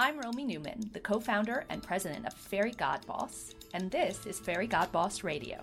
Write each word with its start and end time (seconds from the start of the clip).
I'm 0.00 0.20
Romy 0.20 0.44
Newman, 0.44 0.90
the 0.92 1.00
co 1.00 1.18
founder 1.18 1.64
and 1.68 1.82
president 1.82 2.24
of 2.24 2.32
Fairygodboss, 2.32 3.54
and 3.74 3.90
this 3.90 4.26
is 4.26 4.38
Fairygodboss 4.38 5.24
Radio. 5.24 5.58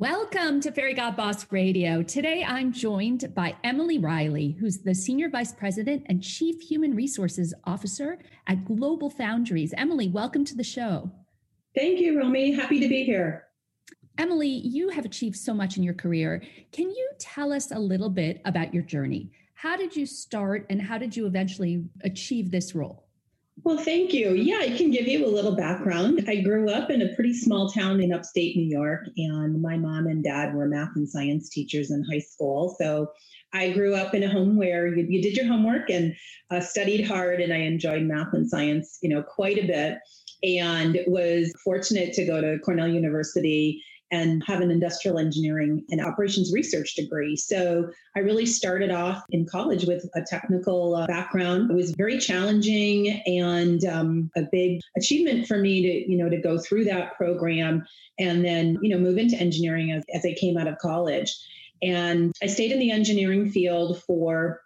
Welcome 0.00 0.60
to 0.62 0.72
Fairygodboss 0.72 1.46
Radio. 1.52 2.02
Today 2.02 2.42
I'm 2.44 2.72
joined 2.72 3.32
by 3.36 3.54
Emily 3.62 3.98
Reilly, 3.98 4.56
who's 4.58 4.78
the 4.78 4.96
Senior 4.96 5.30
Vice 5.30 5.52
President 5.52 6.06
and 6.08 6.20
Chief 6.20 6.60
Human 6.60 6.96
Resources 6.96 7.54
Officer 7.62 8.18
at 8.48 8.64
GlobalFoundries. 8.64 9.70
Emily, 9.76 10.08
welcome 10.08 10.44
to 10.44 10.56
the 10.56 10.64
show. 10.64 11.12
Thank 11.76 12.00
you, 12.00 12.18
Romy. 12.18 12.50
Happy 12.50 12.80
to 12.80 12.88
be 12.88 13.04
here. 13.04 13.44
Emily, 14.16 14.48
you 14.48 14.90
have 14.90 15.04
achieved 15.04 15.36
so 15.36 15.52
much 15.52 15.76
in 15.76 15.82
your 15.82 15.94
career. 15.94 16.42
Can 16.70 16.88
you 16.88 17.10
tell 17.18 17.52
us 17.52 17.72
a 17.72 17.78
little 17.78 18.10
bit 18.10 18.40
about 18.44 18.72
your 18.72 18.84
journey? 18.84 19.30
How 19.54 19.76
did 19.76 19.96
you 19.96 20.06
start 20.06 20.66
and 20.70 20.80
how 20.80 20.98
did 20.98 21.16
you 21.16 21.26
eventually 21.26 21.84
achieve 22.02 22.50
this 22.50 22.74
role? 22.74 23.04
Well, 23.62 23.78
thank 23.78 24.12
you. 24.12 24.34
Yeah, 24.34 24.58
I 24.60 24.76
can 24.76 24.90
give 24.90 25.06
you 25.06 25.26
a 25.26 25.30
little 25.30 25.54
background. 25.54 26.24
I 26.28 26.40
grew 26.40 26.68
up 26.70 26.90
in 26.90 27.02
a 27.02 27.14
pretty 27.14 27.34
small 27.34 27.70
town 27.70 28.00
in 28.00 28.12
upstate 28.12 28.56
New 28.56 28.66
York, 28.66 29.06
and 29.16 29.62
my 29.62 29.76
mom 29.76 30.06
and 30.06 30.24
dad 30.24 30.54
were 30.54 30.66
math 30.66 30.90
and 30.96 31.08
science 31.08 31.48
teachers 31.50 31.90
in 31.92 32.04
high 32.04 32.18
school. 32.18 32.74
So 32.80 33.12
I 33.52 33.70
grew 33.70 33.94
up 33.94 34.12
in 34.12 34.24
a 34.24 34.28
home 34.28 34.56
where 34.56 34.88
you, 34.88 35.06
you 35.08 35.22
did 35.22 35.36
your 35.36 35.46
homework 35.46 35.88
and 35.88 36.14
uh, 36.50 36.60
studied 36.60 37.06
hard, 37.06 37.40
and 37.40 37.52
I 37.52 37.58
enjoyed 37.58 38.02
math 38.02 38.32
and 38.32 38.48
science, 38.48 38.98
you 39.02 39.08
know, 39.08 39.22
quite 39.22 39.58
a 39.58 39.66
bit, 39.66 39.98
and 40.42 40.98
was 41.06 41.54
fortunate 41.62 42.12
to 42.14 42.26
go 42.26 42.40
to 42.40 42.58
Cornell 42.58 42.88
University 42.88 43.82
and 44.14 44.44
have 44.46 44.60
an 44.60 44.70
industrial 44.70 45.18
engineering 45.18 45.84
and 45.90 46.00
operations 46.00 46.52
research 46.52 46.94
degree. 46.94 47.34
So 47.34 47.90
I 48.14 48.20
really 48.20 48.46
started 48.46 48.92
off 48.92 49.24
in 49.30 49.44
college 49.44 49.86
with 49.86 50.08
a 50.14 50.22
technical 50.22 50.94
uh, 50.94 51.06
background. 51.08 51.70
It 51.70 51.74
was 51.74 51.90
very 51.92 52.18
challenging 52.18 53.08
and 53.26 53.84
um, 53.86 54.30
a 54.36 54.42
big 54.52 54.80
achievement 54.96 55.48
for 55.48 55.58
me 55.58 55.82
to, 55.82 56.10
you 56.10 56.16
know, 56.16 56.28
to 56.28 56.36
go 56.36 56.58
through 56.58 56.84
that 56.84 57.16
program 57.16 57.84
and 58.20 58.44
then, 58.44 58.78
you 58.82 58.90
know, 58.90 58.98
move 58.98 59.18
into 59.18 59.36
engineering 59.36 59.90
as, 59.90 60.04
as 60.14 60.24
I 60.24 60.34
came 60.34 60.56
out 60.56 60.68
of 60.68 60.78
college. 60.78 61.34
And 61.82 62.32
I 62.40 62.46
stayed 62.46 62.70
in 62.70 62.78
the 62.78 62.92
engineering 62.92 63.50
field 63.50 64.00
for 64.04 64.60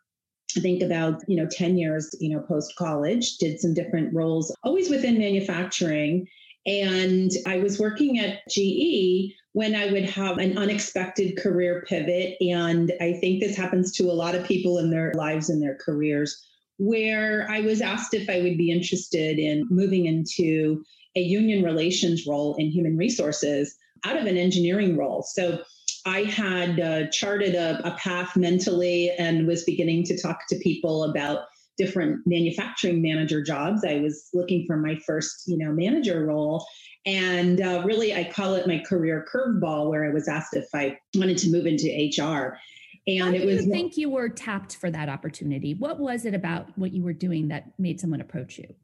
I 0.56 0.60
think 0.60 0.82
about, 0.82 1.22
you 1.26 1.36
know, 1.36 1.46
10 1.50 1.76
years, 1.78 2.14
you 2.20 2.30
know, 2.30 2.40
post 2.40 2.74
college, 2.76 3.36
did 3.38 3.60
some 3.60 3.74
different 3.74 4.14
roles, 4.14 4.54
always 4.62 4.90
within 4.90 5.18
manufacturing. 5.18 6.26
And 6.68 7.30
I 7.46 7.58
was 7.58 7.78
working 7.78 8.18
at 8.18 8.46
GE 8.48 9.34
when 9.52 9.74
I 9.74 9.90
would 9.90 10.04
have 10.04 10.36
an 10.36 10.58
unexpected 10.58 11.38
career 11.38 11.82
pivot. 11.88 12.36
And 12.42 12.92
I 13.00 13.14
think 13.14 13.40
this 13.40 13.56
happens 13.56 13.90
to 13.92 14.10
a 14.10 14.12
lot 14.12 14.34
of 14.34 14.46
people 14.46 14.78
in 14.78 14.90
their 14.90 15.12
lives 15.14 15.48
and 15.48 15.62
their 15.62 15.76
careers, 15.76 16.46
where 16.76 17.50
I 17.50 17.60
was 17.60 17.80
asked 17.80 18.12
if 18.12 18.28
I 18.28 18.42
would 18.42 18.58
be 18.58 18.70
interested 18.70 19.38
in 19.38 19.66
moving 19.70 20.04
into 20.04 20.84
a 21.16 21.20
union 21.20 21.64
relations 21.64 22.26
role 22.26 22.54
in 22.56 22.70
human 22.70 22.98
resources 22.98 23.74
out 24.04 24.18
of 24.18 24.26
an 24.26 24.36
engineering 24.36 24.96
role. 24.96 25.22
So 25.22 25.62
I 26.04 26.24
had 26.24 26.78
uh, 26.78 27.06
charted 27.08 27.54
a, 27.54 27.80
a 27.86 27.96
path 27.96 28.36
mentally 28.36 29.10
and 29.18 29.46
was 29.46 29.64
beginning 29.64 30.04
to 30.04 30.20
talk 30.20 30.40
to 30.50 30.58
people 30.58 31.04
about 31.04 31.46
different 31.78 32.20
manufacturing 32.26 33.00
manager 33.00 33.42
jobs. 33.42 33.84
I 33.84 34.00
was 34.00 34.28
looking 34.34 34.66
for 34.66 34.76
my 34.76 34.96
first, 35.06 35.44
you 35.46 35.56
know, 35.56 35.72
manager 35.72 36.26
role. 36.26 36.66
And 37.06 37.60
uh, 37.60 37.82
really, 37.86 38.14
I 38.14 38.24
call 38.24 38.54
it 38.54 38.66
my 38.66 38.80
career 38.80 39.26
curveball, 39.32 39.88
where 39.88 40.04
I 40.04 40.12
was 40.12 40.28
asked 40.28 40.54
if 40.54 40.66
I 40.74 40.98
wanted 41.14 41.38
to 41.38 41.50
move 41.50 41.64
into 41.64 41.86
HR. 41.86 42.58
And 43.06 43.34
it 43.34 43.46
was. 43.46 43.64
You 43.64 43.72
think 43.72 43.96
you 43.96 44.10
were 44.10 44.28
tapped 44.28 44.76
for 44.76 44.90
that 44.90 45.08
opportunity? 45.08 45.72
What 45.72 45.98
was 45.98 46.26
it 46.26 46.34
about 46.34 46.76
what 46.76 46.92
you 46.92 47.02
were 47.02 47.14
doing 47.14 47.48
that 47.48 47.72
made 47.78 48.00
someone 48.00 48.20
approach 48.20 48.58
you? 48.58 48.74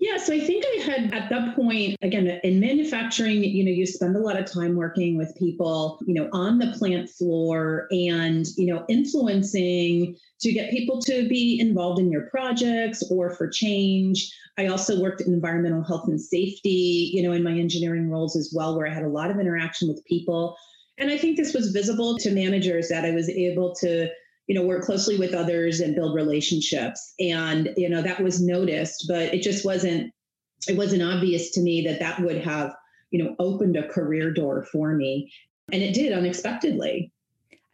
Yeah, 0.00 0.16
so 0.16 0.32
I 0.32 0.38
think 0.38 0.64
I 0.64 0.82
had 0.82 1.12
at 1.12 1.28
that 1.28 1.56
point, 1.56 1.96
again, 2.02 2.28
in 2.44 2.60
manufacturing, 2.60 3.42
you 3.42 3.64
know, 3.64 3.70
you 3.72 3.84
spend 3.84 4.14
a 4.14 4.20
lot 4.20 4.38
of 4.38 4.46
time 4.46 4.76
working 4.76 5.18
with 5.18 5.34
people, 5.36 5.98
you 6.06 6.14
know, 6.14 6.28
on 6.32 6.58
the 6.58 6.72
plant 6.78 7.10
floor 7.10 7.88
and, 7.90 8.46
you 8.56 8.72
know, 8.72 8.84
influencing 8.88 10.16
to 10.40 10.52
get 10.52 10.70
people 10.70 11.02
to 11.02 11.28
be 11.28 11.58
involved 11.58 11.98
in 11.98 12.12
your 12.12 12.30
projects 12.30 13.02
or 13.10 13.30
for 13.30 13.48
change. 13.48 14.32
I 14.56 14.68
also 14.68 15.00
worked 15.00 15.20
in 15.20 15.32
environmental 15.32 15.82
health 15.82 16.06
and 16.06 16.20
safety, 16.20 17.10
you 17.12 17.20
know, 17.20 17.32
in 17.32 17.42
my 17.42 17.52
engineering 17.52 18.08
roles 18.08 18.36
as 18.36 18.52
well, 18.54 18.76
where 18.76 18.86
I 18.86 18.94
had 18.94 19.02
a 19.02 19.08
lot 19.08 19.32
of 19.32 19.40
interaction 19.40 19.88
with 19.88 20.04
people. 20.04 20.56
And 20.98 21.10
I 21.10 21.18
think 21.18 21.36
this 21.36 21.54
was 21.54 21.72
visible 21.72 22.18
to 22.18 22.30
managers 22.30 22.88
that 22.88 23.04
I 23.04 23.10
was 23.10 23.28
able 23.28 23.74
to 23.76 24.08
you 24.48 24.54
know 24.54 24.66
work 24.66 24.82
closely 24.82 25.16
with 25.16 25.34
others 25.34 25.80
and 25.80 25.94
build 25.94 26.14
relationships. 26.14 27.14
And 27.20 27.72
you 27.76 27.88
know 27.88 28.02
that 28.02 28.22
was 28.22 28.42
noticed 28.42 29.04
but 29.08 29.32
it 29.34 29.42
just 29.42 29.64
wasn't 29.64 30.12
it 30.68 30.76
wasn't 30.76 31.02
obvious 31.02 31.50
to 31.52 31.60
me 31.60 31.82
that 31.82 32.00
that 32.00 32.20
would 32.20 32.38
have 32.38 32.74
you 33.10 33.22
know 33.22 33.36
opened 33.38 33.76
a 33.76 33.86
career 33.88 34.32
door 34.32 34.64
for 34.64 34.94
me. 34.94 35.30
And 35.70 35.82
it 35.82 35.94
did 35.94 36.12
unexpectedly 36.12 37.12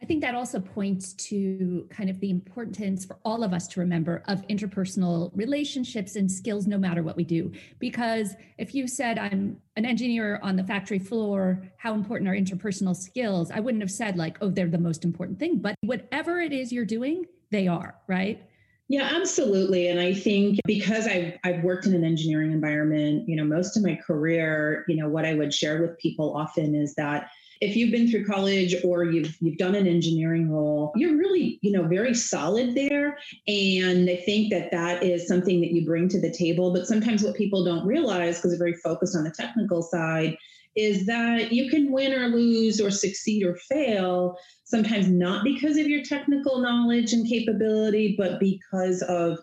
I 0.01 0.05
think 0.05 0.21
that 0.21 0.35
also 0.35 0.59
points 0.59 1.13
to 1.13 1.87
kind 1.89 2.09
of 2.09 2.19
the 2.19 2.29
importance 2.29 3.05
for 3.05 3.17
all 3.23 3.43
of 3.43 3.53
us 3.53 3.67
to 3.69 3.79
remember 3.79 4.23
of 4.27 4.45
interpersonal 4.47 5.31
relationships 5.33 6.15
and 6.15 6.29
skills, 6.29 6.67
no 6.67 6.77
matter 6.77 7.01
what 7.01 7.15
we 7.15 7.23
do. 7.23 7.51
Because 7.79 8.35
if 8.57 8.75
you 8.75 8.87
said, 8.87 9.17
I'm 9.17 9.57
an 9.77 9.85
engineer 9.85 10.39
on 10.43 10.57
the 10.57 10.63
factory 10.63 10.99
floor, 10.99 11.63
how 11.77 11.93
important 11.93 12.29
are 12.29 12.35
interpersonal 12.35 12.95
skills? 12.95 13.51
I 13.51 13.61
wouldn't 13.61 13.81
have 13.81 13.91
said, 13.91 14.17
like, 14.17 14.37
oh, 14.41 14.49
they're 14.49 14.67
the 14.67 14.77
most 14.77 15.05
important 15.05 15.39
thing. 15.39 15.59
But 15.59 15.75
whatever 15.81 16.41
it 16.41 16.51
is 16.51 16.73
you're 16.73 16.85
doing, 16.85 17.25
they 17.51 17.67
are, 17.67 17.95
right? 18.07 18.43
Yeah, 18.87 19.09
absolutely. 19.13 19.87
And 19.87 19.99
I 19.99 20.13
think 20.13 20.59
because 20.65 21.07
I've, 21.07 21.39
I've 21.43 21.63
worked 21.63 21.87
in 21.87 21.95
an 21.95 22.03
engineering 22.03 22.51
environment, 22.51 23.27
you 23.27 23.35
know, 23.35 23.45
most 23.45 23.77
of 23.77 23.83
my 23.83 23.95
career, 23.95 24.85
you 24.87 24.97
know, 24.97 25.09
what 25.09 25.25
I 25.25 25.33
would 25.33 25.53
share 25.53 25.81
with 25.81 25.97
people 25.97 26.35
often 26.35 26.75
is 26.75 26.93
that 26.95 27.29
if 27.61 27.75
you've 27.75 27.91
been 27.91 28.09
through 28.09 28.25
college 28.25 28.75
or 28.83 29.03
you've 29.05 29.35
you've 29.39 29.57
done 29.57 29.75
an 29.75 29.87
engineering 29.87 30.49
role 30.49 30.91
you're 30.95 31.17
really 31.17 31.59
you 31.61 31.71
know 31.71 31.83
very 31.83 32.13
solid 32.13 32.75
there. 32.75 33.17
And 33.47 34.09
i 34.09 34.15
think 34.15 34.51
that 34.51 34.71
that 34.71 35.03
is 35.03 35.27
something 35.27 35.61
that 35.61 35.71
you 35.71 35.85
bring 35.85 36.07
to 36.09 36.21
the 36.21 36.31
table. 36.31 36.73
But 36.73 36.87
sometimes 36.87 37.23
what 37.23 37.35
people 37.35 37.63
don't 37.63 37.85
realize 37.85 38.37
because 38.37 38.51
they're 38.51 38.59
very 38.59 38.75
focused 38.75 39.15
on 39.15 39.23
the 39.23 39.31
technical 39.31 39.81
side 39.81 40.37
is 40.75 41.05
that 41.05 41.53
you 41.53 41.69
can 41.69 41.91
win 41.91 42.13
or 42.13 42.27
lose 42.27 42.81
or 42.81 42.91
succeed 42.91 43.43
or 43.43 43.55
fail 43.55 44.37
sometimes 44.65 45.07
not 45.07 45.43
because 45.43 45.77
of 45.77 45.87
your 45.87 46.03
technical 46.03 46.59
knowledge 46.59 47.13
and 47.13 47.29
capability 47.29 48.15
but 48.17 48.39
because 48.39 49.01
of 49.03 49.39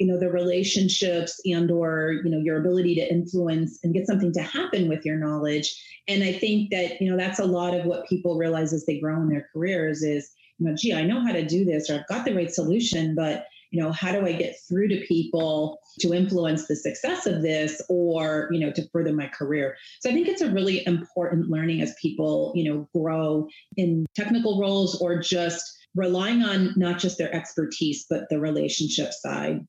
you 0.00 0.06
know 0.06 0.18
the 0.18 0.30
relationships 0.30 1.40
and 1.44 1.70
or 1.70 2.12
you 2.24 2.30
know 2.30 2.38
your 2.38 2.58
ability 2.58 2.94
to 2.96 3.12
influence 3.12 3.78
and 3.84 3.92
get 3.92 4.06
something 4.06 4.32
to 4.32 4.42
happen 4.42 4.88
with 4.88 5.04
your 5.04 5.16
knowledge. 5.16 5.80
And 6.08 6.24
i 6.24 6.32
think 6.32 6.70
that 6.70 7.00
you 7.00 7.10
know 7.10 7.16
that's 7.16 7.38
a 7.38 7.44
lot 7.44 7.74
of 7.74 7.84
what 7.84 8.08
people 8.08 8.38
realize 8.38 8.72
as 8.72 8.86
they 8.86 8.98
grow 8.98 9.20
in 9.20 9.28
their 9.28 9.48
careers 9.52 10.02
is 10.02 10.30
you 10.58 10.66
know 10.66 10.74
gee 10.74 10.94
i 10.94 11.04
know 11.04 11.24
how 11.24 11.32
to 11.32 11.46
do 11.46 11.64
this 11.64 11.88
or 11.88 12.00
i've 12.00 12.08
got 12.08 12.24
the 12.24 12.34
right 12.34 12.52
solution 12.52 13.14
but 13.14 13.46
you 13.70 13.80
know 13.80 13.92
how 13.92 14.10
do 14.10 14.26
i 14.26 14.32
get 14.32 14.56
through 14.68 14.88
to 14.88 15.04
people 15.06 15.78
to 16.00 16.14
influence 16.14 16.66
the 16.66 16.74
success 16.74 17.26
of 17.26 17.42
this 17.42 17.80
or 17.88 18.48
you 18.50 18.58
know 18.58 18.72
to 18.72 18.88
further 18.88 19.12
my 19.12 19.28
career? 19.28 19.76
So 20.00 20.10
i 20.10 20.12
think 20.12 20.26
it's 20.26 20.42
a 20.42 20.50
really 20.50 20.84
important 20.86 21.50
learning 21.50 21.82
as 21.82 21.94
people 22.00 22.52
you 22.56 22.72
know 22.72 22.88
grow 22.98 23.48
in 23.76 24.06
technical 24.14 24.58
roles 24.58 25.00
or 25.00 25.20
just 25.20 25.78
relying 25.94 26.42
on 26.42 26.72
not 26.76 26.98
just 26.98 27.18
their 27.18 27.34
expertise 27.34 28.06
but 28.08 28.28
the 28.30 28.40
relationship 28.40 29.12
side 29.12 29.66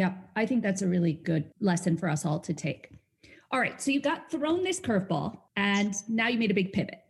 yeah, 0.00 0.14
I 0.34 0.46
think 0.46 0.62
that's 0.62 0.80
a 0.80 0.88
really 0.88 1.12
good 1.12 1.52
lesson 1.60 1.98
for 1.98 2.08
us 2.08 2.24
all 2.24 2.40
to 2.40 2.54
take. 2.54 2.88
All 3.52 3.60
right, 3.60 3.78
so 3.82 3.90
you 3.90 4.00
got 4.00 4.30
thrown 4.30 4.64
this 4.64 4.80
curveball 4.80 5.36
and 5.56 5.94
now 6.08 6.28
you 6.28 6.38
made 6.38 6.50
a 6.50 6.54
big 6.54 6.72
pivot. 6.72 7.00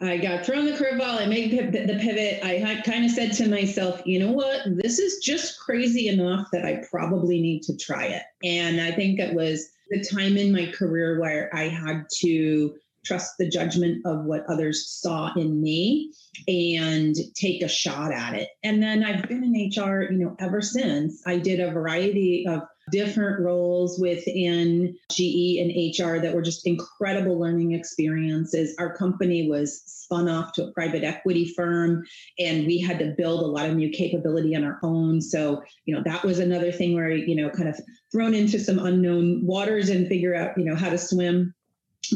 I 0.00 0.16
got 0.16 0.44
thrown 0.44 0.66
the 0.66 0.72
curveball. 0.72 1.20
I 1.20 1.26
made 1.26 1.52
the 1.52 1.98
pivot. 2.00 2.44
I 2.44 2.82
kind 2.84 3.04
of 3.04 3.12
said 3.12 3.34
to 3.34 3.48
myself, 3.48 4.02
you 4.04 4.18
know 4.18 4.32
what? 4.32 4.62
This 4.66 4.98
is 4.98 5.18
just 5.18 5.60
crazy 5.60 6.08
enough 6.08 6.48
that 6.52 6.64
I 6.64 6.84
probably 6.90 7.40
need 7.40 7.62
to 7.64 7.76
try 7.76 8.06
it. 8.06 8.22
And 8.42 8.80
I 8.80 8.90
think 8.90 9.20
it 9.20 9.32
was 9.32 9.68
the 9.90 10.04
time 10.04 10.36
in 10.36 10.52
my 10.52 10.66
career 10.72 11.20
where 11.20 11.54
I 11.54 11.68
had 11.68 12.06
to 12.18 12.74
trust 13.08 13.38
the 13.38 13.48
judgment 13.48 14.04
of 14.04 14.24
what 14.24 14.44
others 14.48 14.86
saw 14.86 15.32
in 15.34 15.60
me 15.60 16.12
and 16.46 17.16
take 17.34 17.62
a 17.62 17.68
shot 17.68 18.12
at 18.12 18.34
it. 18.34 18.48
And 18.62 18.82
then 18.82 19.02
I've 19.02 19.26
been 19.26 19.42
in 19.42 19.70
HR, 19.70 20.02
you 20.02 20.18
know, 20.18 20.36
ever 20.38 20.60
since. 20.60 21.22
I 21.26 21.38
did 21.38 21.58
a 21.58 21.72
variety 21.72 22.46
of 22.46 22.62
different 22.90 23.40
roles 23.40 23.98
within 23.98 24.96
GE 25.10 25.58
and 25.58 25.70
HR 25.70 26.20
that 26.20 26.34
were 26.34 26.42
just 26.42 26.66
incredible 26.66 27.38
learning 27.38 27.72
experiences. 27.72 28.74
Our 28.78 28.96
company 28.96 29.48
was 29.48 29.82
spun 29.86 30.28
off 30.28 30.52
to 30.54 30.64
a 30.64 30.72
private 30.72 31.04
equity 31.04 31.52
firm 31.54 32.04
and 32.38 32.66
we 32.66 32.78
had 32.78 32.98
to 33.00 33.14
build 33.16 33.42
a 33.42 33.46
lot 33.46 33.68
of 33.68 33.76
new 33.76 33.90
capability 33.90 34.56
on 34.56 34.64
our 34.64 34.78
own. 34.82 35.20
So, 35.20 35.62
you 35.84 35.94
know, 35.94 36.02
that 36.04 36.24
was 36.24 36.38
another 36.38 36.72
thing 36.72 36.94
where, 36.94 37.10
you 37.10 37.34
know, 37.34 37.50
kind 37.50 37.68
of 37.68 37.78
thrown 38.10 38.34
into 38.34 38.58
some 38.58 38.78
unknown 38.78 39.44
waters 39.44 39.90
and 39.90 40.08
figure 40.08 40.34
out, 40.34 40.56
you 40.56 40.64
know, 40.64 40.76
how 40.76 40.90
to 40.90 40.98
swim 40.98 41.54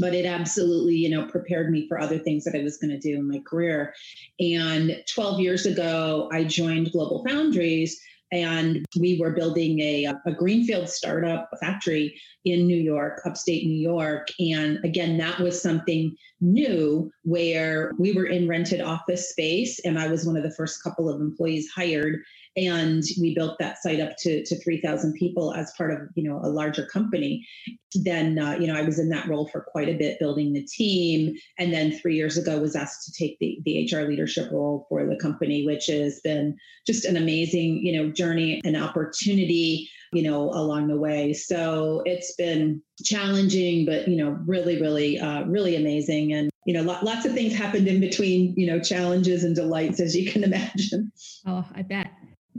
but 0.01 0.15
it 0.15 0.27
absolutely 0.27 0.95
you 0.95 1.09
know 1.09 1.27
prepared 1.27 1.71
me 1.71 1.87
for 1.89 1.99
other 1.99 2.19
things 2.19 2.45
that 2.45 2.55
i 2.55 2.63
was 2.63 2.79
going 2.79 2.91
to 2.91 2.99
do 2.99 3.17
in 3.17 3.29
my 3.29 3.41
career 3.47 3.95
and 4.41 5.03
12 5.13 5.41
years 5.41 5.67
ago 5.67 6.29
i 6.33 6.45
joined 6.45 6.89
GlobalFoundries 6.89 7.93
and 8.33 8.85
we 8.99 9.19
were 9.21 9.31
building 9.31 9.79
a, 9.81 10.07
a 10.07 10.33
greenfield 10.33 10.89
startup 10.89 11.51
factory 11.61 12.19
in 12.47 12.67
New 12.67 12.79
York, 12.79 13.21
upstate 13.27 13.67
New 13.67 13.79
York. 13.79 14.29
And 14.41 14.83
again, 14.85 15.19
that 15.19 15.39
was 15.39 15.61
something 15.61 16.17
new 16.41 17.13
where 17.25 17.93
we 17.99 18.15
were 18.15 18.25
in 18.25 18.49
rented 18.49 18.81
office 18.81 19.29
space, 19.29 19.79
and 19.81 19.99
I 19.99 20.09
was 20.09 20.25
one 20.25 20.37
of 20.37 20.43
the 20.43 20.51
first 20.51 20.83
couple 20.83 21.11
of 21.11 21.21
employees 21.21 21.71
hired 21.71 22.21
and 22.57 23.03
we 23.21 23.35
built 23.35 23.59
that 23.59 23.79
site 23.83 24.01
up 24.01 24.17
to, 24.19 24.45
to 24.45 24.63
3000 24.63 25.15
people 25.15 25.55
as 25.55 25.73
part 25.77 25.91
of 25.93 26.01
you 26.15 26.29
know 26.29 26.41
a 26.43 26.49
larger 26.49 26.87
company. 26.87 27.47
Then 27.95 28.39
uh, 28.39 28.57
you 28.59 28.67
know 28.67 28.75
i 28.75 28.83
was 28.83 28.99
in 28.99 29.09
that 29.11 29.29
role 29.29 29.49
for 29.49 29.67
quite 29.69 29.89
a 29.89 29.97
bit 29.97 30.19
building 30.19 30.53
the 30.53 30.65
team. 30.65 31.35
And 31.59 31.73
then 31.73 31.93
three 31.93 32.17
years 32.17 32.37
ago 32.37 32.59
was 32.59 32.77
asked 32.77 33.05
to 33.07 33.13
take 33.13 33.39
the, 33.39 33.59
the 33.65 33.89
hr 33.91 34.09
leadership 34.09 34.51
role 34.53 34.87
for 34.89 35.07
the 35.07 35.17
company 35.17 35.65
which 35.65 35.87
has 35.87 36.21
been 36.23 36.57
just 36.87 37.05
an 37.05 37.17
amazing 37.17 37.85
you 37.85 37.93
know 37.93 38.11
journey 38.11 38.61
and 38.65 38.77
opportunity 38.77 39.89
you 40.13 40.23
know 40.23 40.51
along 40.51 40.89
the 40.89 40.99
way. 40.99 41.33
So 41.33 42.03
it's 42.05 42.35
been 42.35 42.83
challenging 43.05 43.87
but 43.87 44.09
you 44.09 44.17
know 44.17 44.39
really 44.47 44.81
really 44.81 45.19
uh, 45.19 45.45
really 45.45 45.77
amazing. 45.77 46.33
And 46.33 46.51
you 46.67 46.75
know 46.75 46.83
lots 46.83 47.25
of 47.25 47.33
things 47.33 47.55
happened 47.55 47.89
in 47.89 48.01
between 48.01 48.55
you 48.57 48.67
know 48.67 48.79
challenges 48.79 49.43
and 49.43 49.57
delights 49.57 50.01
as 50.01 50.15
you 50.17 50.31
can 50.31 50.45
imagine. 50.51 51.13
Oh 51.47 51.65
i 51.75 51.83
bet 51.83 52.11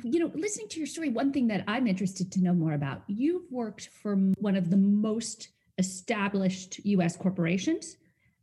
you 0.02 0.20
know, 0.20 0.32
listening 0.34 0.68
to 0.70 0.80
your 0.80 0.88
story, 0.88 1.10
one 1.10 1.32
thing 1.32 1.48
that 1.48 1.64
I'm 1.68 1.88
interested 1.88 2.32
to 2.32 2.42
know 2.42 2.54
more 2.54 2.74
about, 2.74 3.04
you've 3.08 3.52
worked 3.52 3.90
for 4.02 4.16
one 4.16 4.56
of 4.56 4.70
the 4.70 4.78
most 4.78 5.50
established 5.78 6.80
US 6.84 7.16
corporations, 7.16 7.98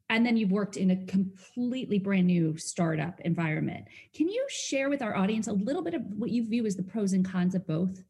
and 0.08 0.26
then 0.26 0.36
you've 0.36 0.50
worked 0.50 0.76
in 0.76 0.90
a 0.90 1.04
completely 1.06 1.98
brand 1.98 2.26
new 2.26 2.56
startup 2.56 3.20
environment. 3.20 3.86
Can 4.12 4.28
you 4.28 4.44
share 4.48 4.90
with 4.90 5.02
our 5.02 5.16
audience 5.16 5.46
a 5.46 5.52
little 5.52 5.82
bit 5.82 5.94
of 5.94 6.02
what 6.16 6.30
you 6.30 6.46
view 6.46 6.66
as 6.66 6.76
the 6.76 6.82
pros 6.82 7.12
and 7.12 7.24
cons 7.24 7.54
of 7.54 7.66
both? 7.66 8.02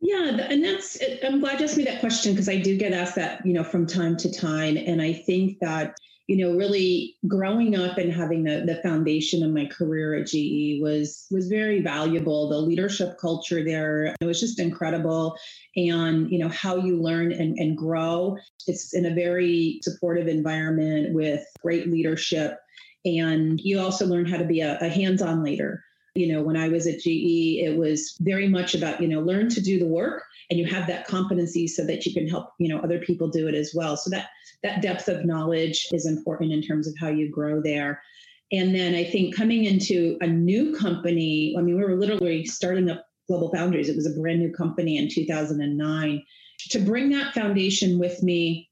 Yeah, 0.00 0.46
and 0.48 0.64
that's, 0.64 0.96
I'm 1.24 1.40
glad 1.40 1.58
you 1.58 1.66
asked 1.66 1.76
me 1.76 1.84
that 1.84 2.00
question 2.00 2.32
because 2.32 2.48
I 2.48 2.56
do 2.56 2.78
get 2.78 2.92
asked 2.92 3.16
that, 3.16 3.44
you 3.44 3.52
know, 3.52 3.64
from 3.64 3.86
time 3.86 4.16
to 4.18 4.32
time. 4.32 4.76
And 4.76 5.02
I 5.02 5.12
think 5.12 5.58
that 5.58 5.98
you 6.28 6.36
know, 6.36 6.54
really 6.54 7.16
growing 7.26 7.74
up 7.74 7.96
and 7.96 8.12
having 8.12 8.44
the, 8.44 8.62
the 8.66 8.80
foundation 8.82 9.42
of 9.42 9.50
my 9.50 9.64
career 9.64 10.14
at 10.14 10.26
GE 10.26 10.78
was 10.82 11.26
was 11.30 11.48
very 11.48 11.80
valuable. 11.80 12.50
The 12.50 12.58
leadership 12.58 13.16
culture 13.18 13.64
there, 13.64 14.14
it 14.20 14.26
was 14.26 14.38
just 14.38 14.60
incredible. 14.60 15.36
And, 15.74 16.30
you 16.30 16.38
know, 16.38 16.50
how 16.50 16.76
you 16.76 17.00
learn 17.00 17.32
and, 17.32 17.58
and 17.58 17.76
grow. 17.76 18.36
It's 18.66 18.92
in 18.92 19.06
a 19.06 19.14
very 19.14 19.80
supportive 19.82 20.28
environment 20.28 21.14
with 21.14 21.42
great 21.62 21.90
leadership. 21.90 22.58
And 23.06 23.58
you 23.58 23.80
also 23.80 24.04
learn 24.06 24.26
how 24.26 24.36
to 24.36 24.44
be 24.44 24.60
a, 24.60 24.78
a 24.82 24.88
hands-on 24.88 25.42
leader. 25.42 25.82
You 26.18 26.32
know, 26.32 26.42
when 26.42 26.56
I 26.56 26.68
was 26.68 26.86
at 26.86 27.00
GE, 27.00 27.60
it 27.62 27.76
was 27.76 28.16
very 28.20 28.48
much 28.48 28.74
about, 28.74 29.00
you 29.00 29.08
know, 29.08 29.20
learn 29.20 29.48
to 29.50 29.60
do 29.60 29.78
the 29.78 29.86
work 29.86 30.24
and 30.50 30.58
you 30.58 30.66
have 30.66 30.86
that 30.86 31.06
competency 31.06 31.66
so 31.66 31.84
that 31.84 32.06
you 32.06 32.12
can 32.12 32.26
help 32.26 32.52
you 32.58 32.68
know 32.68 32.78
other 32.80 32.98
people 32.98 33.28
do 33.28 33.48
it 33.48 33.54
as 33.54 33.72
well. 33.74 33.96
So 33.96 34.10
that 34.10 34.28
that 34.62 34.82
depth 34.82 35.08
of 35.08 35.24
knowledge 35.24 35.86
is 35.92 36.06
important 36.06 36.52
in 36.52 36.62
terms 36.62 36.88
of 36.88 36.94
how 36.98 37.08
you 37.08 37.30
grow 37.30 37.60
there. 37.60 38.02
And 38.50 38.74
then 38.74 38.94
i 38.94 39.04
think 39.04 39.36
coming 39.36 39.64
into 39.64 40.16
a 40.22 40.26
new 40.26 40.74
company 40.74 41.54
i 41.58 41.60
mean 41.60 41.76
we 41.76 41.84
were 41.84 41.96
literally 41.96 42.46
starting 42.46 42.88
up 42.90 43.04
GlobalFoundries. 43.30 43.88
It 43.88 43.96
was 43.96 44.06
a 44.06 44.18
brand 44.18 44.40
new 44.40 44.50
company 44.50 44.96
in 44.96 45.08
2009 45.10 46.24
to 46.70 46.78
bring 46.78 47.10
that 47.10 47.34
foundation 47.34 47.98
with 47.98 48.22
me 48.22 48.70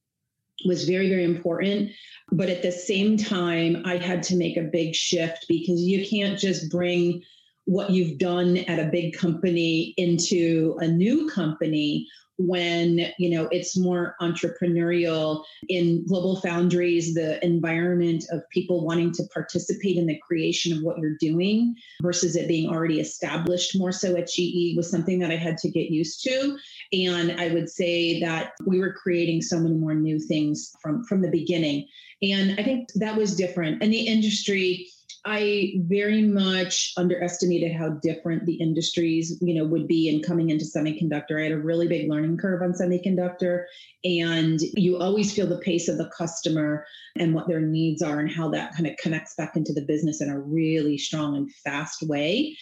was 0.64 0.84
very 0.84 1.10
very 1.10 1.24
important. 1.24 1.90
But 2.32 2.48
at 2.48 2.62
the 2.62 2.72
same 2.72 3.18
time 3.18 3.82
i 3.84 3.98
had 3.98 4.22
to 4.24 4.36
make 4.36 4.56
a 4.56 4.62
big 4.62 4.94
shift 4.94 5.44
because 5.46 5.82
you 5.82 6.06
can't 6.08 6.38
just 6.38 6.70
bring 6.70 7.22
what 7.66 7.90
you've 7.90 8.18
done 8.18 8.56
at 8.56 8.78
a 8.78 8.90
big 8.90 9.14
company 9.14 9.92
into 9.96 10.76
a 10.80 10.86
new 10.86 11.28
company 11.28 12.08
when 12.38 13.12
you 13.18 13.30
know 13.30 13.48
it's 13.50 13.76
more 13.76 14.14
entrepreneurial 14.20 15.42
in 15.68 16.04
GlobalFoundries 16.04 17.14
the 17.14 17.42
environment 17.44 18.24
of 18.30 18.48
people 18.50 18.84
wanting 18.84 19.12
to 19.12 19.24
participate 19.32 19.96
in 19.96 20.06
the 20.06 20.20
creation 20.26 20.76
of 20.76 20.82
what 20.82 20.98
you're 20.98 21.16
doing 21.18 21.74
versus 22.02 22.36
it 22.36 22.46
being 22.46 22.68
already 22.68 23.00
established 23.00 23.78
more 23.78 23.92
so 23.92 24.16
at 24.16 24.28
GE 24.28 24.76
was 24.76 24.90
something 24.90 25.18
that 25.18 25.30
I 25.30 25.36
had 25.36 25.56
to 25.58 25.70
get 25.70 25.90
used 25.90 26.22
to. 26.24 26.58
And 26.92 27.40
I 27.40 27.48
would 27.48 27.70
say 27.70 28.20
that 28.20 28.52
we 28.66 28.80
were 28.80 28.92
creating 28.92 29.40
so 29.40 29.58
many 29.58 29.74
more 29.74 29.94
new 29.94 30.18
things 30.18 30.72
from 30.82 31.04
from 31.04 31.22
the 31.22 31.30
beginning. 31.30 31.88
And 32.22 32.58
I 32.58 32.62
think 32.62 32.88
that 32.96 33.16
was 33.16 33.36
different. 33.36 33.82
And 33.82 33.92
the 33.92 34.06
industry 34.06 34.88
I 35.28 35.74
very 35.88 36.22
much 36.22 36.92
underestimated 36.96 37.72
how 37.72 37.90
different 38.00 38.46
the 38.46 38.54
industries, 38.54 39.36
you 39.40 39.54
know, 39.54 39.64
would 39.64 39.88
be 39.88 40.08
in 40.08 40.22
coming 40.22 40.50
into 40.50 40.64
semiconductor. 40.64 41.40
I 41.40 41.42
had 41.42 41.52
a 41.52 41.58
really 41.58 41.88
big 41.88 42.08
learning 42.08 42.36
curve 42.36 42.62
on 42.62 42.72
semiconductor, 42.72 43.64
and 44.04 44.60
you 44.76 44.98
always 44.98 45.34
feel 45.34 45.48
the 45.48 45.58
pace 45.58 45.88
of 45.88 45.98
the 45.98 46.08
customer 46.16 46.86
and 47.16 47.34
what 47.34 47.48
their 47.48 47.60
needs 47.60 48.02
are, 48.02 48.20
and 48.20 48.30
how 48.30 48.48
that 48.50 48.72
kind 48.74 48.86
of 48.86 48.96
connects 48.98 49.34
back 49.34 49.56
into 49.56 49.72
the 49.72 49.84
business 49.84 50.20
in 50.20 50.30
a 50.30 50.38
really 50.38 50.96
strong 50.96 51.36
and 51.36 51.52
fast 51.56 52.04
way. 52.04 52.56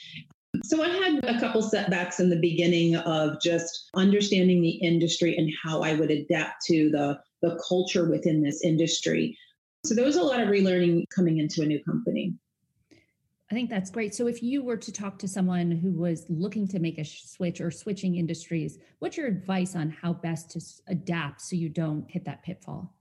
So 0.63 0.83
I 0.83 0.89
had 0.89 1.23
a 1.25 1.39
couple 1.39 1.61
setbacks 1.61 2.19
in 2.19 2.31
the 2.31 2.41
beginning 2.41 2.97
of 2.97 3.43
just 3.43 3.91
understanding 3.95 4.63
the 4.63 4.77
industry 4.77 5.37
and 5.37 5.53
how 5.63 5.83
I 5.83 5.95
would 5.95 6.11
adapt 6.11 6.65
to 6.67 6.89
the 6.89 7.21
the 7.43 7.61
culture 7.69 8.09
within 8.09 8.43
this 8.43 8.65
industry. 8.65 9.37
So 9.85 9.95
there 9.95 10.07
was 10.07 10.17
a 10.17 10.23
lot 10.23 10.41
of 10.41 10.49
relearning 10.49 11.05
coming 11.15 11.37
into 11.37 11.61
a 11.61 11.67
new 11.67 11.83
company. 11.85 12.33
I 13.51 13.55
think 13.55 13.69
that's 13.69 13.91
great. 13.91 14.15
So, 14.15 14.27
if 14.27 14.43
you 14.43 14.63
were 14.63 14.77
to 14.79 14.93
talk 14.93 15.19
to 15.19 15.29
someone 15.29 15.71
who 15.71 15.93
was 15.93 16.25
looking 16.29 16.67
to 16.69 16.79
make 16.79 16.99
a 16.99 17.05
switch 17.05 17.61
or 17.61 17.71
switching 17.71 18.17
industries, 18.17 18.79
what's 19.01 19.17
your 19.17 19.27
advice 19.27 19.77
on 19.77 19.91
how 19.91 20.15
best 20.15 20.51
to 20.53 20.61
adapt 20.89 21.43
so 21.43 21.57
you 21.57 21.69
don't 21.69 22.11
hit 22.11 22.25
that 22.25 22.43
pitfall? 22.43 22.95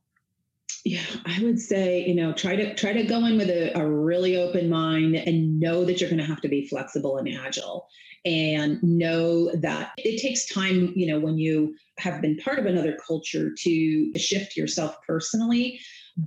Yeah, 0.85 1.05
I 1.25 1.41
would 1.41 1.59
say, 1.59 2.05
you 2.05 2.13
know, 2.13 2.33
try 2.33 2.57
to 2.57 2.75
try 2.75 2.91
to 2.91 3.03
go 3.03 3.25
in 3.25 3.37
with 3.37 3.49
a, 3.49 3.77
a 3.77 3.89
really 3.89 4.35
open 4.35 4.69
mind 4.69 5.15
and 5.15 5.59
know 5.59 5.85
that 5.85 6.01
you're 6.01 6.09
going 6.09 6.19
to 6.19 6.25
have 6.25 6.41
to 6.41 6.49
be 6.49 6.67
flexible 6.67 7.17
and 7.17 7.29
agile 7.29 7.87
and 8.25 8.81
know 8.83 9.49
that 9.55 9.91
it 9.97 10.21
takes 10.21 10.45
time, 10.47 10.91
you 10.95 11.07
know, 11.07 11.19
when 11.19 11.37
you 11.37 11.75
have 11.99 12.21
been 12.21 12.37
part 12.37 12.59
of 12.59 12.65
another 12.65 12.97
culture 13.05 13.53
to 13.59 14.13
shift 14.17 14.57
yourself 14.57 14.97
personally 15.07 15.79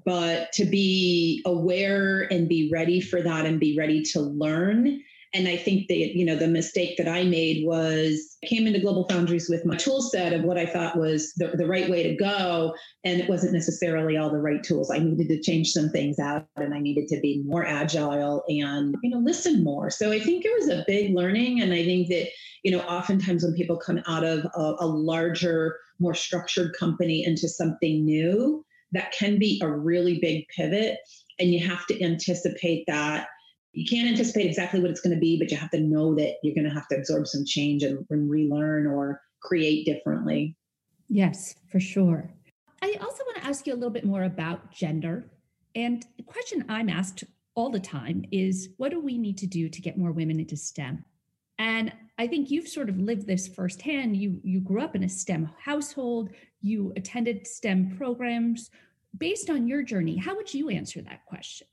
but 0.04 0.52
to 0.52 0.64
be 0.64 1.42
aware 1.46 2.22
and 2.32 2.48
be 2.48 2.70
ready 2.72 3.00
for 3.00 3.22
that 3.22 3.46
and 3.46 3.60
be 3.60 3.76
ready 3.78 4.02
to 4.02 4.20
learn. 4.20 5.00
And 5.34 5.48
i 5.48 5.56
think 5.56 5.88
that 5.88 6.16
you 6.16 6.24
know 6.24 6.36
the 6.36 6.48
mistake 6.48 6.96
that 6.96 7.08
i 7.08 7.22
made 7.24 7.66
was 7.66 8.38
I 8.42 8.46
came 8.46 8.66
into 8.66 8.78
GlobalFoundries 8.78 9.50
with 9.50 9.66
my 9.66 9.76
tool 9.76 10.00
set 10.00 10.32
of 10.32 10.44
what 10.44 10.56
i 10.56 10.64
thought 10.64 10.96
was 10.96 11.34
the, 11.34 11.48
the 11.48 11.66
right 11.66 11.90
way 11.90 12.04
to 12.04 12.16
go 12.16 12.74
and 13.04 13.20
it 13.20 13.28
wasn't 13.28 13.52
necessarily 13.52 14.16
all 14.16 14.30
the 14.30 14.38
right 14.38 14.62
tools. 14.62 14.90
I 14.90 14.98
needed 14.98 15.28
to 15.28 15.42
change 15.42 15.72
some 15.72 15.90
things 15.90 16.18
out 16.18 16.46
and 16.56 16.72
i 16.72 16.78
needed 16.78 17.08
to 17.08 17.20
be 17.20 17.42
more 17.44 17.66
agile 17.66 18.44
and 18.48 18.94
you 19.02 19.10
know 19.10 19.18
listen 19.18 19.62
more. 19.62 19.90
So 19.90 20.10
i 20.10 20.20
think 20.20 20.44
it 20.44 20.58
was 20.58 20.68
a 20.68 20.84
big 20.86 21.14
learning 21.14 21.60
and 21.60 21.74
i 21.74 21.84
think 21.84 22.08
that 22.08 22.28
you 22.62 22.70
know 22.70 22.80
oftentimes 22.80 23.44
when 23.44 23.54
people 23.54 23.76
come 23.76 24.00
out 24.06 24.24
of 24.24 24.46
a, 24.54 24.74
a 24.80 24.86
larger 24.86 25.76
more 25.98 26.14
structured 26.14 26.74
company 26.78 27.24
into 27.24 27.48
something 27.48 28.04
new 28.04 28.64
that 28.92 29.12
can 29.12 29.38
be 29.38 29.60
a 29.62 29.70
really 29.70 30.18
big 30.20 30.44
pivot. 30.48 30.98
And 31.38 31.52
you 31.52 31.66
have 31.66 31.86
to 31.86 32.02
anticipate 32.02 32.84
that. 32.86 33.28
You 33.72 33.84
can't 33.86 34.08
anticipate 34.08 34.46
exactly 34.46 34.80
what 34.80 34.90
it's 34.90 35.00
going 35.00 35.14
to 35.14 35.20
be, 35.20 35.38
but 35.38 35.50
you 35.50 35.56
have 35.56 35.70
to 35.70 35.80
know 35.80 36.14
that 36.14 36.36
you're 36.42 36.54
going 36.54 36.68
to 36.68 36.74
have 36.74 36.88
to 36.88 36.96
absorb 36.96 37.26
some 37.26 37.44
change 37.44 37.82
and, 37.82 38.06
and 38.08 38.30
relearn 38.30 38.86
or 38.86 39.20
create 39.42 39.84
differently. 39.84 40.56
Yes, 41.08 41.54
for 41.70 41.78
sure. 41.78 42.30
I 42.82 42.96
also 43.00 43.22
want 43.24 43.36
to 43.38 43.46
ask 43.46 43.66
you 43.66 43.74
a 43.74 43.76
little 43.76 43.90
bit 43.90 44.04
more 44.04 44.24
about 44.24 44.72
gender. 44.72 45.30
And 45.74 46.04
the 46.16 46.22
question 46.22 46.64
I'm 46.68 46.88
asked 46.88 47.24
all 47.54 47.70
the 47.70 47.80
time 47.80 48.24
is 48.32 48.70
what 48.76 48.90
do 48.90 49.00
we 49.00 49.18
need 49.18 49.38
to 49.38 49.46
do 49.46 49.68
to 49.68 49.80
get 49.80 49.98
more 49.98 50.12
women 50.12 50.40
into 50.40 50.56
STEM? 50.56 51.04
And 51.58 51.92
I 52.18 52.26
think 52.26 52.50
you've 52.50 52.68
sort 52.68 52.88
of 52.88 52.98
lived 52.98 53.26
this 53.26 53.46
firsthand. 53.46 54.16
You 54.16 54.40
you 54.42 54.60
grew 54.60 54.80
up 54.80 54.94
in 54.94 55.04
a 55.04 55.08
STEM 55.08 55.50
household, 55.58 56.30
you 56.60 56.92
attended 56.96 57.46
STEM 57.46 57.96
programs. 57.96 58.70
Based 59.16 59.48
on 59.48 59.66
your 59.66 59.82
journey, 59.82 60.16
how 60.16 60.36
would 60.36 60.52
you 60.52 60.68
answer 60.68 61.00
that 61.02 61.24
question? 61.26 61.66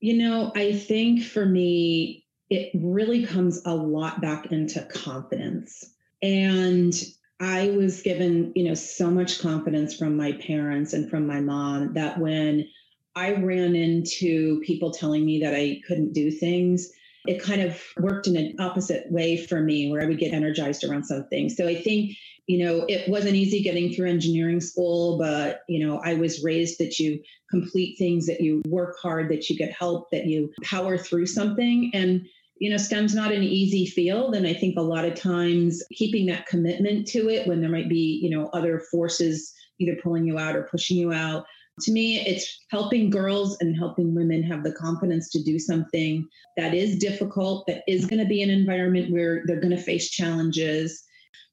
You 0.00 0.18
know, 0.18 0.52
I 0.54 0.72
think 0.72 1.24
for 1.24 1.44
me, 1.44 2.26
it 2.50 2.70
really 2.74 3.24
comes 3.24 3.62
a 3.64 3.74
lot 3.74 4.20
back 4.20 4.52
into 4.52 4.82
confidence. 4.82 5.84
And 6.20 6.94
I 7.40 7.70
was 7.70 8.02
given, 8.02 8.52
you 8.54 8.64
know, 8.64 8.74
so 8.74 9.10
much 9.10 9.40
confidence 9.40 9.96
from 9.96 10.16
my 10.16 10.32
parents 10.32 10.92
and 10.92 11.10
from 11.10 11.26
my 11.26 11.40
mom 11.40 11.94
that 11.94 12.18
when 12.18 12.68
I 13.16 13.32
ran 13.32 13.74
into 13.74 14.60
people 14.60 14.92
telling 14.92 15.24
me 15.24 15.40
that 15.40 15.54
I 15.54 15.80
couldn't 15.86 16.12
do 16.12 16.30
things, 16.30 16.92
it 17.26 17.42
kind 17.42 17.62
of 17.62 17.80
worked 17.98 18.26
in 18.26 18.36
an 18.36 18.56
opposite 18.58 19.10
way 19.10 19.36
for 19.36 19.60
me 19.60 19.90
where 19.90 20.02
I 20.02 20.06
would 20.06 20.18
get 20.18 20.32
energized 20.32 20.84
around 20.84 21.04
something. 21.04 21.48
So 21.48 21.68
I 21.68 21.80
think 21.80 22.16
you 22.46 22.64
know, 22.64 22.84
it 22.88 23.08
wasn't 23.08 23.36
easy 23.36 23.62
getting 23.62 23.92
through 23.92 24.10
engineering 24.10 24.60
school, 24.60 25.16
but, 25.16 25.62
you 25.68 25.84
know, 25.86 26.00
I 26.04 26.14
was 26.14 26.42
raised 26.42 26.78
that 26.78 26.98
you 26.98 27.22
complete 27.50 27.96
things, 27.98 28.26
that 28.26 28.40
you 28.40 28.62
work 28.66 28.96
hard, 29.00 29.30
that 29.30 29.48
you 29.48 29.56
get 29.56 29.72
help, 29.72 30.10
that 30.10 30.26
you 30.26 30.52
power 30.64 30.98
through 30.98 31.26
something. 31.26 31.90
And, 31.94 32.26
you 32.58 32.68
know, 32.68 32.76
STEM's 32.76 33.14
not 33.14 33.32
an 33.32 33.44
easy 33.44 33.86
field. 33.86 34.34
And 34.34 34.46
I 34.46 34.54
think 34.54 34.76
a 34.76 34.82
lot 34.82 35.04
of 35.04 35.14
times 35.14 35.82
keeping 35.92 36.26
that 36.26 36.46
commitment 36.46 37.06
to 37.08 37.28
it 37.28 37.46
when 37.46 37.60
there 37.60 37.70
might 37.70 37.88
be, 37.88 38.20
you 38.22 38.30
know, 38.30 38.48
other 38.48 38.80
forces 38.90 39.52
either 39.78 39.96
pulling 40.02 40.26
you 40.26 40.38
out 40.38 40.56
or 40.56 40.64
pushing 40.64 40.96
you 40.96 41.12
out. 41.12 41.44
To 41.80 41.92
me, 41.92 42.20
it's 42.20 42.64
helping 42.70 43.10
girls 43.10 43.56
and 43.60 43.76
helping 43.76 44.14
women 44.14 44.42
have 44.42 44.62
the 44.62 44.72
confidence 44.72 45.30
to 45.30 45.42
do 45.42 45.58
something 45.58 46.28
that 46.56 46.74
is 46.74 46.98
difficult, 46.98 47.66
that 47.66 47.82
is 47.88 48.04
going 48.04 48.22
to 48.22 48.28
be 48.28 48.42
an 48.42 48.50
environment 48.50 49.10
where 49.10 49.42
they're 49.46 49.60
going 49.60 49.76
to 49.76 49.82
face 49.82 50.10
challenges. 50.10 51.02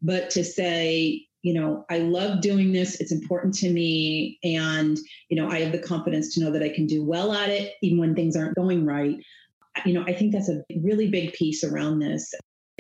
But 0.01 0.29
to 0.31 0.43
say 0.43 1.25
you 1.41 1.53
know 1.53 1.85
i 1.89 1.99
love 1.99 2.41
doing 2.41 2.73
this 2.73 2.99
it's 2.99 3.13
important 3.13 3.53
to 3.53 3.69
me 3.69 4.38
and 4.43 4.97
you 5.29 5.38
know 5.41 5.49
i 5.49 5.59
have 5.59 5.71
the 5.71 5.79
confidence 5.79 6.33
to 6.33 6.41
know 6.41 6.51
that 6.51 6.61
i 6.61 6.67
can 6.67 6.85
do 6.85 7.01
well 7.01 7.31
at 7.31 7.47
it 7.47 7.75
even 7.81 7.97
when 7.97 8.13
things 8.13 8.35
aren't 8.35 8.55
going 8.55 8.85
right 8.85 9.15
you 9.85 9.93
know 9.93 10.03
i 10.05 10.13
think 10.13 10.33
that's 10.33 10.49
a 10.49 10.61
really 10.81 11.09
big 11.09 11.33
piece 11.33 11.63
around 11.63 11.99
this. 11.99 12.33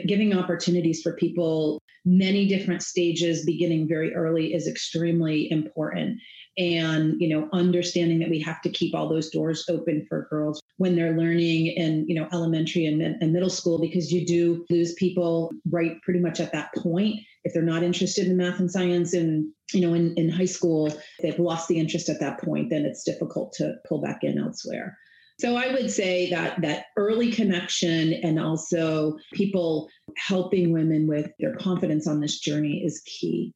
Giving 0.07 0.33
opportunities 0.33 1.01
for 1.01 1.13
people 1.13 1.81
many 2.05 2.47
different 2.47 2.81
stages 2.81 3.45
beginning 3.45 3.87
very 3.87 4.15
early 4.15 4.53
is 4.53 4.67
extremely 4.67 5.51
important 5.51 6.17
and 6.59 7.19
you 7.19 7.29
know 7.29 7.49
understanding 7.53 8.19
that 8.19 8.29
we 8.29 8.39
have 8.39 8.61
to 8.61 8.69
keep 8.69 8.93
all 8.93 9.07
those 9.07 9.29
doors 9.29 9.65
open 9.69 10.05
for 10.07 10.27
girls 10.29 10.61
when 10.77 10.95
they're 10.95 11.17
learning 11.17 11.67
in 11.67 12.05
you 12.07 12.13
know 12.13 12.27
elementary 12.33 12.85
and, 12.85 13.01
and 13.01 13.33
middle 13.33 13.49
school 13.49 13.79
because 13.79 14.11
you 14.11 14.25
do 14.25 14.65
lose 14.69 14.93
people 14.95 15.51
right 15.71 16.01
pretty 16.01 16.19
much 16.19 16.39
at 16.39 16.51
that 16.51 16.69
point 16.75 17.15
if 17.45 17.53
they're 17.53 17.63
not 17.63 17.83
interested 17.83 18.27
in 18.27 18.37
math 18.37 18.59
and 18.59 18.69
science 18.69 19.13
and 19.13 19.47
you 19.73 19.81
know 19.81 19.93
in, 19.93 20.13
in 20.15 20.29
high 20.29 20.45
school 20.45 20.93
they've 21.21 21.39
lost 21.39 21.67
the 21.69 21.79
interest 21.79 22.09
at 22.09 22.19
that 22.19 22.39
point 22.41 22.69
then 22.69 22.85
it's 22.85 23.03
difficult 23.03 23.53
to 23.53 23.75
pull 23.87 24.01
back 24.01 24.23
in 24.23 24.37
elsewhere 24.37 24.97
so 25.39 25.55
I 25.55 25.71
would 25.71 25.89
say 25.89 26.29
that 26.31 26.61
that 26.63 26.87
early 26.97 27.31
connection 27.31 28.13
and 28.13 28.37
also 28.37 29.15
people 29.31 29.87
helping 30.17 30.73
women 30.73 31.07
with 31.07 31.31
their 31.39 31.55
confidence 31.55 32.07
on 32.07 32.19
this 32.19 32.39
journey 32.39 32.83
is 32.83 33.01
key. 33.05 33.53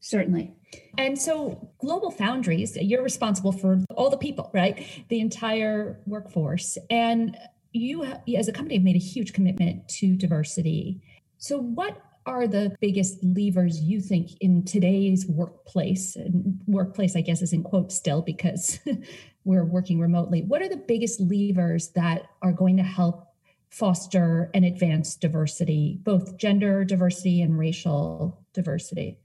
Certainly. 0.00 0.54
And 0.96 1.20
so, 1.20 1.70
GlobalFoundries, 1.82 2.78
you're 2.80 3.02
responsible 3.02 3.52
for 3.52 3.84
all 3.96 4.08
the 4.08 4.16
people, 4.16 4.50
right? 4.54 4.86
The 5.08 5.20
entire 5.20 6.00
workforce. 6.06 6.78
And 6.88 7.36
you, 7.72 8.04
as 8.36 8.48
a 8.48 8.52
company, 8.52 8.76
have 8.76 8.84
made 8.84 8.96
a 8.96 9.00
huge 9.00 9.32
commitment 9.32 9.88
to 9.88 10.16
diversity. 10.16 11.02
So, 11.38 11.58
what 11.58 12.00
are 12.26 12.46
the 12.46 12.74
biggest 12.80 13.22
levers 13.22 13.80
you 13.80 14.00
think 14.00 14.30
in 14.40 14.64
today's 14.64 15.26
workplace? 15.26 16.16
And 16.16 16.60
workplace, 16.66 17.14
I 17.14 17.20
guess, 17.20 17.42
is 17.42 17.52
in 17.52 17.62
quotes 17.62 17.94
still 17.94 18.22
because 18.22 18.78
we're 19.44 19.64
working 19.64 20.00
remotely. 20.00 20.42
What 20.42 20.62
are 20.62 20.68
the 20.68 20.76
biggest 20.76 21.20
levers 21.20 21.88
that 21.90 22.26
are 22.40 22.52
going 22.52 22.78
to 22.78 22.82
help 22.82 23.26
foster 23.68 24.50
and 24.54 24.64
advance 24.64 25.14
diversity, 25.14 25.98
both 26.02 26.36
gender 26.38 26.84
diversity 26.84 27.42
and 27.42 27.58
racial 27.58 28.40
diversity? 28.54 29.18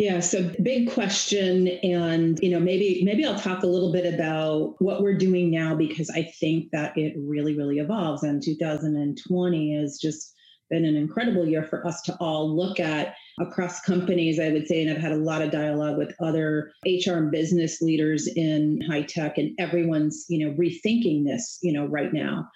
Yeah, 0.00 0.20
so 0.20 0.50
big 0.62 0.90
question 0.90 1.68
and 1.68 2.40
you 2.40 2.50
know 2.50 2.58
maybe 2.58 3.02
maybe 3.04 3.26
I'll 3.26 3.38
talk 3.38 3.62
a 3.62 3.66
little 3.66 3.92
bit 3.92 4.14
about 4.14 4.76
what 4.78 5.02
we're 5.02 5.18
doing 5.18 5.50
now 5.50 5.74
because 5.74 6.08
I 6.08 6.22
think 6.22 6.70
that 6.72 6.96
it 6.96 7.12
really 7.18 7.54
really 7.54 7.80
evolves 7.80 8.22
and 8.22 8.42
2020 8.42 9.76
has 9.76 9.98
just 9.98 10.32
been 10.70 10.86
an 10.86 10.96
incredible 10.96 11.46
year 11.46 11.64
for 11.64 11.86
us 11.86 12.00
to 12.02 12.16
all 12.18 12.56
look 12.56 12.80
at 12.80 13.14
across 13.40 13.82
companies 13.82 14.40
I 14.40 14.48
would 14.48 14.66
say 14.66 14.80
and 14.80 14.90
I've 14.90 15.02
had 15.02 15.12
a 15.12 15.16
lot 15.16 15.42
of 15.42 15.50
dialogue 15.50 15.98
with 15.98 16.14
other 16.18 16.72
HR 16.86 17.18
and 17.18 17.30
business 17.30 17.82
leaders 17.82 18.26
in 18.26 18.80
high 18.88 19.02
tech 19.02 19.36
and 19.36 19.54
everyone's 19.58 20.24
you 20.30 20.48
know 20.48 20.54
rethinking 20.54 21.26
this 21.26 21.58
you 21.60 21.74
know 21.74 21.84
right 21.84 22.14
now 22.14 22.48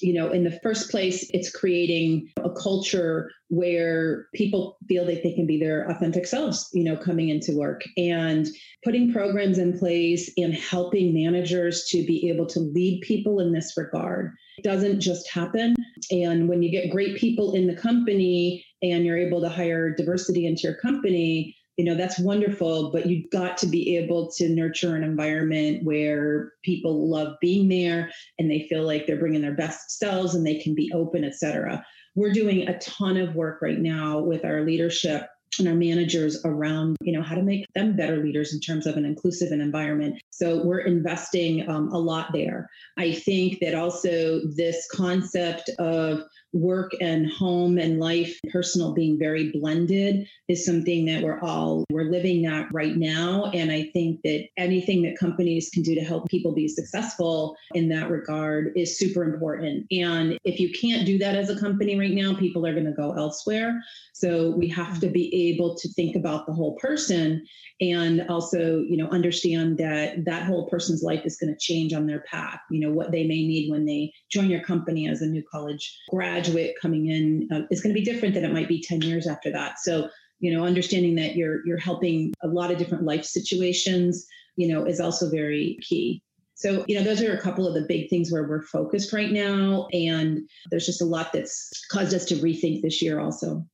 you 0.00 0.12
know, 0.12 0.30
in 0.30 0.44
the 0.44 0.58
first 0.62 0.90
place, 0.90 1.28
it's 1.32 1.50
creating 1.50 2.30
a 2.44 2.50
culture 2.50 3.30
where 3.48 4.26
people 4.34 4.76
feel 4.88 5.06
that 5.06 5.22
they 5.22 5.32
can 5.32 5.46
be 5.46 5.58
their 5.58 5.88
authentic 5.90 6.26
selves, 6.26 6.68
you 6.72 6.84
know, 6.84 6.96
coming 6.96 7.28
into 7.28 7.56
work 7.56 7.82
and 7.96 8.48
putting 8.84 9.12
programs 9.12 9.58
in 9.58 9.78
place 9.78 10.30
and 10.36 10.54
helping 10.54 11.14
managers 11.14 11.86
to 11.90 12.04
be 12.06 12.28
able 12.28 12.46
to 12.46 12.60
lead 12.60 13.00
people 13.02 13.40
in 13.40 13.52
this 13.52 13.74
regard. 13.76 14.32
It 14.58 14.64
doesn't 14.64 15.00
just 15.00 15.30
happen. 15.30 15.76
And 16.10 16.48
when 16.48 16.62
you 16.62 16.70
get 16.70 16.90
great 16.90 17.16
people 17.16 17.54
in 17.54 17.66
the 17.66 17.76
company 17.76 18.64
and 18.82 19.04
you're 19.04 19.18
able 19.18 19.40
to 19.40 19.48
hire 19.48 19.94
diversity 19.94 20.46
into 20.46 20.62
your 20.62 20.74
company, 20.74 21.56
you 21.78 21.84
know 21.84 21.94
that's 21.94 22.18
wonderful 22.18 22.90
but 22.90 23.06
you've 23.06 23.30
got 23.30 23.56
to 23.56 23.66
be 23.66 23.96
able 23.96 24.30
to 24.32 24.48
nurture 24.48 24.94
an 24.94 25.04
environment 25.04 25.82
where 25.84 26.52
people 26.62 27.08
love 27.08 27.34
being 27.40 27.68
there 27.68 28.10
and 28.38 28.50
they 28.50 28.66
feel 28.68 28.84
like 28.84 29.06
they're 29.06 29.16
bringing 29.16 29.40
their 29.40 29.54
best 29.54 29.98
selves 29.98 30.34
and 30.34 30.46
they 30.46 30.58
can 30.58 30.74
be 30.74 30.92
open 30.92 31.24
etc 31.24 31.84
we're 32.14 32.32
doing 32.32 32.68
a 32.68 32.78
ton 32.80 33.16
of 33.16 33.34
work 33.34 33.62
right 33.62 33.78
now 33.78 34.18
with 34.18 34.44
our 34.44 34.62
leadership 34.62 35.28
and 35.58 35.68
our 35.68 35.74
managers 35.74 36.44
around 36.44 36.96
you 37.00 37.12
know 37.12 37.22
how 37.22 37.34
to 37.34 37.42
make 37.42 37.64
them 37.74 37.96
better 37.96 38.18
leaders 38.18 38.52
in 38.52 38.60
terms 38.60 38.86
of 38.86 38.96
an 38.96 39.04
inclusive 39.04 39.52
environment. 39.52 40.20
So 40.30 40.62
we're 40.62 40.80
investing 40.80 41.68
um, 41.68 41.88
a 41.88 41.98
lot 41.98 42.32
there. 42.32 42.68
I 42.96 43.12
think 43.12 43.58
that 43.60 43.74
also 43.74 44.40
this 44.44 44.86
concept 44.92 45.70
of 45.78 46.22
work 46.52 46.92
and 47.00 47.30
home 47.30 47.78
and 47.78 48.00
life 48.00 48.38
personal 48.50 48.92
being 48.94 49.18
very 49.18 49.50
blended 49.50 50.26
is 50.48 50.64
something 50.64 51.04
that 51.04 51.22
we're 51.22 51.40
all 51.40 51.84
we're 51.90 52.10
living 52.10 52.42
that 52.42 52.68
right 52.72 52.96
now. 52.96 53.50
And 53.52 53.70
i 53.70 53.84
think 53.92 54.22
that 54.22 54.46
anything 54.56 55.02
that 55.02 55.18
companies 55.18 55.70
can 55.70 55.82
do 55.82 55.94
to 55.94 56.00
help 56.00 56.28
people 56.28 56.52
be 56.52 56.68
successful 56.68 57.56
in 57.74 57.88
that 57.90 58.10
regard 58.10 58.72
is 58.76 58.98
super 58.98 59.24
important. 59.24 59.86
And 59.90 60.38
if 60.44 60.58
you 60.58 60.70
can't 60.72 61.06
do 61.06 61.18
that 61.18 61.34
as 61.34 61.50
a 61.50 61.60
company 61.60 61.98
right 61.98 62.12
now 62.12 62.34
people 62.34 62.66
are 62.66 62.72
going 62.72 62.86
to 62.86 62.92
go 62.92 63.12
elsewhere. 63.12 63.82
So 64.14 64.50
we 64.50 64.68
have 64.68 65.00
to 65.00 65.08
be 65.08 65.52
able 65.52 65.76
to 65.76 65.88
think 65.92 66.16
about 66.16 66.46
the 66.46 66.52
whole 66.52 66.76
person 66.76 67.46
and 67.80 68.26
also 68.28 68.80
you 68.80 68.96
know 68.96 69.08
understand 69.08 69.78
that 69.78 70.24
that 70.24 70.44
whole 70.44 70.68
person's 70.68 71.02
life 71.02 71.24
is 71.24 71.36
going 71.36 71.52
to 71.52 71.58
change 71.58 71.92
on 71.92 72.06
their 72.06 72.20
path. 72.20 72.60
You 72.70 72.80
know 72.80 72.90
what 72.90 73.12
they 73.12 73.24
may 73.24 73.46
need 73.46 73.70
when 73.70 73.84
they 73.84 74.12
join 74.30 74.50
your 74.50 74.62
company 74.62 75.08
as 75.08 75.20
a 75.20 75.26
new 75.26 75.42
college 75.50 75.96
graduate 76.38 76.74
coming 76.80 77.06
in 77.08 77.48
uh, 77.52 77.66
is 77.70 77.80
going 77.80 77.94
to 77.94 78.00
be 78.00 78.04
different 78.04 78.34
than 78.34 78.44
it 78.44 78.52
might 78.52 78.68
be 78.68 78.80
10 78.80 79.02
years 79.02 79.26
after 79.26 79.50
that 79.50 79.78
so 79.78 80.08
you 80.40 80.52
know 80.52 80.64
understanding 80.64 81.16
that 81.16 81.34
you're 81.34 81.66
you're 81.66 81.78
helping 81.78 82.32
a 82.42 82.48
lot 82.48 82.70
of 82.70 82.78
different 82.78 83.04
life 83.04 83.24
situations 83.24 84.26
you 84.56 84.68
know 84.68 84.84
is 84.84 85.00
also 85.00 85.28
very 85.30 85.78
key 85.82 86.22
so, 86.54 86.84
you 86.88 86.98
know, 86.98 87.04
those 87.04 87.22
are 87.22 87.32
a 87.32 87.40
couple 87.40 87.68
of 87.68 87.74
the 87.74 87.86
big 87.86 88.10
things 88.10 88.32
where 88.32 88.42
we're 88.42 88.62
focused 88.62 89.12
right 89.12 89.30
now. 89.30 89.86
And 89.92 90.40
there's 90.72 90.86
just 90.86 91.00
a 91.00 91.04
lot 91.04 91.32
that's 91.32 91.70
caused 91.88 92.12
us 92.12 92.24
to 92.24 92.34
rethink 92.34 92.82
this 92.82 93.00
year 93.00 93.20
also. 93.20 93.64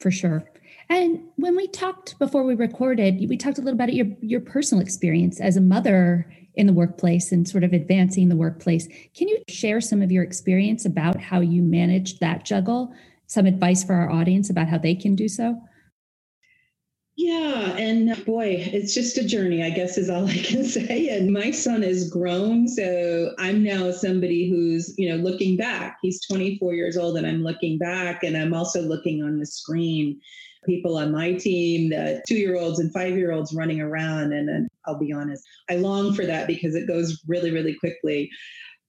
For 0.00 0.10
sure. 0.10 0.44
And 0.88 1.20
when 1.36 1.56
we 1.56 1.66
talked 1.68 2.18
before 2.18 2.44
we 2.44 2.54
recorded, 2.54 3.26
we 3.28 3.36
talked 3.36 3.58
a 3.58 3.62
little 3.62 3.74
about 3.74 3.94
your 3.94 4.06
your 4.20 4.40
personal 4.40 4.82
experience 4.82 5.40
as 5.40 5.56
a 5.56 5.60
mother 5.60 6.30
in 6.56 6.66
the 6.66 6.72
workplace 6.72 7.32
and 7.32 7.48
sort 7.48 7.64
of 7.64 7.72
advancing 7.72 8.28
the 8.28 8.36
workplace. 8.36 8.86
Can 9.14 9.28
you 9.28 9.42
share 9.48 9.80
some 9.80 10.02
of 10.02 10.12
your 10.12 10.22
experience 10.22 10.84
about 10.84 11.20
how 11.20 11.40
you 11.40 11.62
managed 11.62 12.20
that 12.20 12.44
juggle? 12.44 12.92
Some 13.26 13.46
advice 13.46 13.82
for 13.82 13.94
our 13.94 14.10
audience 14.10 14.50
about 14.50 14.68
how 14.68 14.78
they 14.78 14.94
can 14.94 15.16
do 15.16 15.28
so? 15.28 15.60
Yeah, 17.16 17.76
and 17.76 18.10
uh, 18.10 18.16
boy, 18.26 18.56
it's 18.72 18.92
just 18.92 19.16
a 19.18 19.24
journey, 19.24 19.62
I 19.62 19.70
guess 19.70 19.96
is 19.96 20.10
all 20.10 20.26
I 20.26 20.36
can 20.36 20.64
say. 20.64 21.08
And 21.16 21.32
my 21.32 21.52
son 21.52 21.84
is 21.84 22.10
grown, 22.10 22.66
so 22.66 23.32
I'm 23.38 23.62
now 23.62 23.92
somebody 23.92 24.50
who's, 24.50 24.92
you 24.98 25.08
know, 25.08 25.16
looking 25.16 25.56
back. 25.56 25.98
He's 26.02 26.26
24 26.26 26.74
years 26.74 26.96
old 26.96 27.16
and 27.16 27.26
I'm 27.26 27.44
looking 27.44 27.78
back 27.78 28.24
and 28.24 28.36
I'm 28.36 28.52
also 28.52 28.82
looking 28.82 29.22
on 29.22 29.38
the 29.38 29.46
screen 29.46 30.20
people 30.64 30.96
on 30.96 31.12
my 31.12 31.34
team, 31.34 31.90
the 31.90 32.22
two 32.26 32.36
year 32.36 32.56
olds 32.56 32.80
and 32.80 32.92
five 32.92 33.16
year 33.16 33.32
olds 33.32 33.54
running 33.54 33.80
around. 33.80 34.32
And 34.32 34.48
then 34.48 34.68
I'll 34.86 34.98
be 34.98 35.12
honest, 35.12 35.44
I 35.70 35.76
long 35.76 36.14
for 36.14 36.24
that 36.26 36.46
because 36.46 36.74
it 36.74 36.88
goes 36.88 37.22
really, 37.28 37.50
really 37.50 37.74
quickly. 37.74 38.30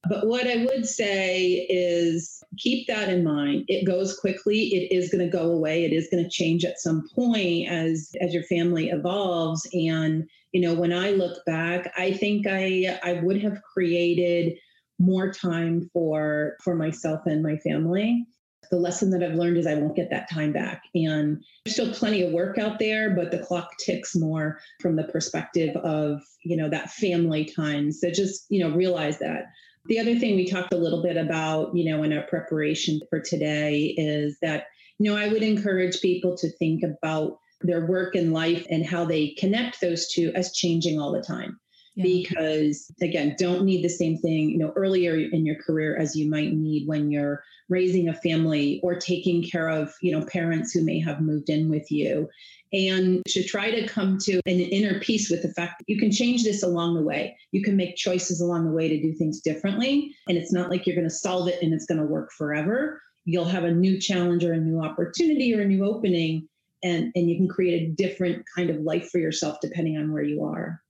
But 0.08 0.26
what 0.26 0.46
I 0.46 0.64
would 0.66 0.86
say 0.86 1.66
is 1.68 2.42
keep 2.58 2.86
that 2.86 3.08
in 3.08 3.24
mind. 3.24 3.64
It 3.68 3.84
goes 3.84 4.18
quickly. 4.18 4.74
It 4.74 4.94
is 4.94 5.10
going 5.10 5.24
to 5.24 5.30
go 5.30 5.50
away. 5.50 5.84
It 5.84 5.92
is 5.92 6.08
going 6.10 6.22
to 6.22 6.30
change 6.30 6.64
at 6.64 6.80
some 6.80 7.08
point 7.14 7.68
as 7.68 8.12
as 8.20 8.32
your 8.32 8.44
family 8.44 8.90
evolves. 8.90 9.68
And 9.72 10.28
you 10.52 10.60
know, 10.60 10.74
when 10.74 10.92
I 10.92 11.10
look 11.10 11.44
back, 11.44 11.92
I 11.96 12.12
think 12.12 12.46
I 12.48 12.98
I 13.02 13.14
would 13.22 13.42
have 13.42 13.62
created 13.62 14.58
more 14.98 15.32
time 15.32 15.90
for 15.92 16.56
for 16.62 16.74
myself 16.74 17.26
and 17.26 17.42
my 17.42 17.56
family 17.58 18.26
the 18.70 18.76
lesson 18.76 19.10
that 19.10 19.22
I've 19.22 19.36
learned 19.36 19.56
is 19.56 19.66
I 19.66 19.74
won't 19.74 19.96
get 19.96 20.10
that 20.10 20.30
time 20.30 20.52
back. 20.52 20.82
And 20.94 21.44
there's 21.64 21.74
still 21.74 21.92
plenty 21.92 22.22
of 22.22 22.32
work 22.32 22.58
out 22.58 22.78
there, 22.78 23.14
but 23.14 23.30
the 23.30 23.38
clock 23.38 23.70
ticks 23.78 24.14
more 24.14 24.58
from 24.80 24.96
the 24.96 25.04
perspective 25.04 25.76
of, 25.76 26.22
you 26.42 26.56
know, 26.56 26.68
that 26.68 26.90
family 26.90 27.44
time. 27.44 27.92
So 27.92 28.10
just, 28.10 28.46
you 28.48 28.60
know, 28.60 28.74
realize 28.74 29.18
that. 29.18 29.46
The 29.88 29.98
other 29.98 30.18
thing 30.18 30.36
we 30.36 30.46
talked 30.46 30.72
a 30.72 30.78
little 30.78 31.02
bit 31.02 31.16
about, 31.16 31.76
you 31.76 31.84
know, 31.90 32.02
in 32.02 32.12
our 32.12 32.22
preparation 32.22 33.00
for 33.10 33.20
today 33.20 33.94
is 33.96 34.38
that 34.42 34.66
you 34.98 35.10
know, 35.10 35.16
I 35.16 35.28
would 35.28 35.42
encourage 35.42 36.00
people 36.00 36.36
to 36.38 36.50
think 36.50 36.82
about 36.82 37.38
their 37.60 37.86
work 37.86 38.14
and 38.14 38.32
life 38.32 38.66
and 38.70 38.84
how 38.84 39.04
they 39.04 39.28
connect 39.38 39.80
those 39.80 40.08
two 40.08 40.32
as 40.34 40.52
changing 40.52 41.00
all 41.00 41.12
the 41.12 41.22
time. 41.22 41.58
Yeah. 41.94 42.04
Because 42.04 42.90
again, 43.00 43.36
don't 43.38 43.64
need 43.64 43.82
the 43.82 43.88
same 43.88 44.18
thing, 44.18 44.50
you 44.50 44.58
know, 44.58 44.72
earlier 44.76 45.16
in 45.16 45.46
your 45.46 45.56
career 45.56 45.96
as 45.96 46.14
you 46.14 46.30
might 46.30 46.52
need 46.52 46.86
when 46.86 47.10
you're 47.10 47.42
raising 47.70 48.08
a 48.08 48.14
family 48.14 48.80
or 48.82 48.94
taking 48.96 49.42
care 49.42 49.68
of, 49.68 49.92
you 50.02 50.12
know, 50.12 50.24
parents 50.26 50.72
who 50.72 50.84
may 50.84 51.00
have 51.00 51.20
moved 51.20 51.48
in 51.48 51.70
with 51.70 51.90
you. 51.90 52.28
And 52.76 53.24
to 53.28 53.42
try 53.42 53.70
to 53.70 53.86
come 53.86 54.18
to 54.24 54.40
an 54.44 54.60
inner 54.60 55.00
peace 55.00 55.30
with 55.30 55.42
the 55.42 55.52
fact 55.54 55.78
that 55.78 55.88
you 55.88 55.98
can 55.98 56.12
change 56.12 56.44
this 56.44 56.62
along 56.62 56.94
the 56.94 57.02
way. 57.02 57.36
You 57.52 57.62
can 57.62 57.76
make 57.76 57.96
choices 57.96 58.40
along 58.40 58.66
the 58.66 58.72
way 58.72 58.88
to 58.88 59.00
do 59.00 59.14
things 59.14 59.40
differently. 59.40 60.14
And 60.28 60.36
it's 60.36 60.52
not 60.52 60.68
like 60.68 60.86
you're 60.86 60.96
going 60.96 61.08
to 61.08 61.14
solve 61.14 61.48
it 61.48 61.62
and 61.62 61.72
it's 61.72 61.86
going 61.86 62.00
to 62.00 62.06
work 62.06 62.32
forever. 62.32 63.00
You'll 63.24 63.46
have 63.46 63.64
a 63.64 63.72
new 63.72 63.98
challenge 63.98 64.44
or 64.44 64.52
a 64.52 64.58
new 64.58 64.82
opportunity 64.82 65.54
or 65.54 65.62
a 65.62 65.66
new 65.66 65.84
opening 65.84 66.48
and 66.82 67.12
and 67.14 67.28
you 67.28 67.36
can 67.36 67.48
create 67.48 67.82
a 67.82 67.92
different 67.92 68.44
kind 68.54 68.70
of 68.70 68.80
life 68.80 69.10
for 69.10 69.18
yourself 69.18 69.58
depending 69.60 69.96
on 69.96 70.12
where 70.12 70.22
you 70.22 70.44
are 70.44 70.82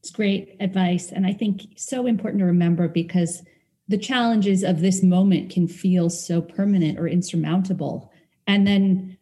it's 0.00 0.10
great 0.10 0.56
advice 0.60 1.12
and 1.12 1.26
i 1.26 1.32
think 1.32 1.62
so 1.76 2.06
important 2.06 2.40
to 2.40 2.46
remember 2.46 2.88
because 2.88 3.42
the 3.88 3.98
challenges 3.98 4.62
of 4.62 4.80
this 4.80 5.02
moment 5.02 5.50
can 5.50 5.68
feel 5.68 6.10
so 6.10 6.40
permanent 6.40 6.98
or 6.98 7.06
insurmountable 7.06 8.12
and 8.46 8.66
then 8.66 9.15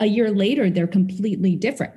a 0.00 0.06
year 0.06 0.30
later 0.30 0.70
they're 0.70 0.86
completely 0.86 1.54
different 1.54 1.94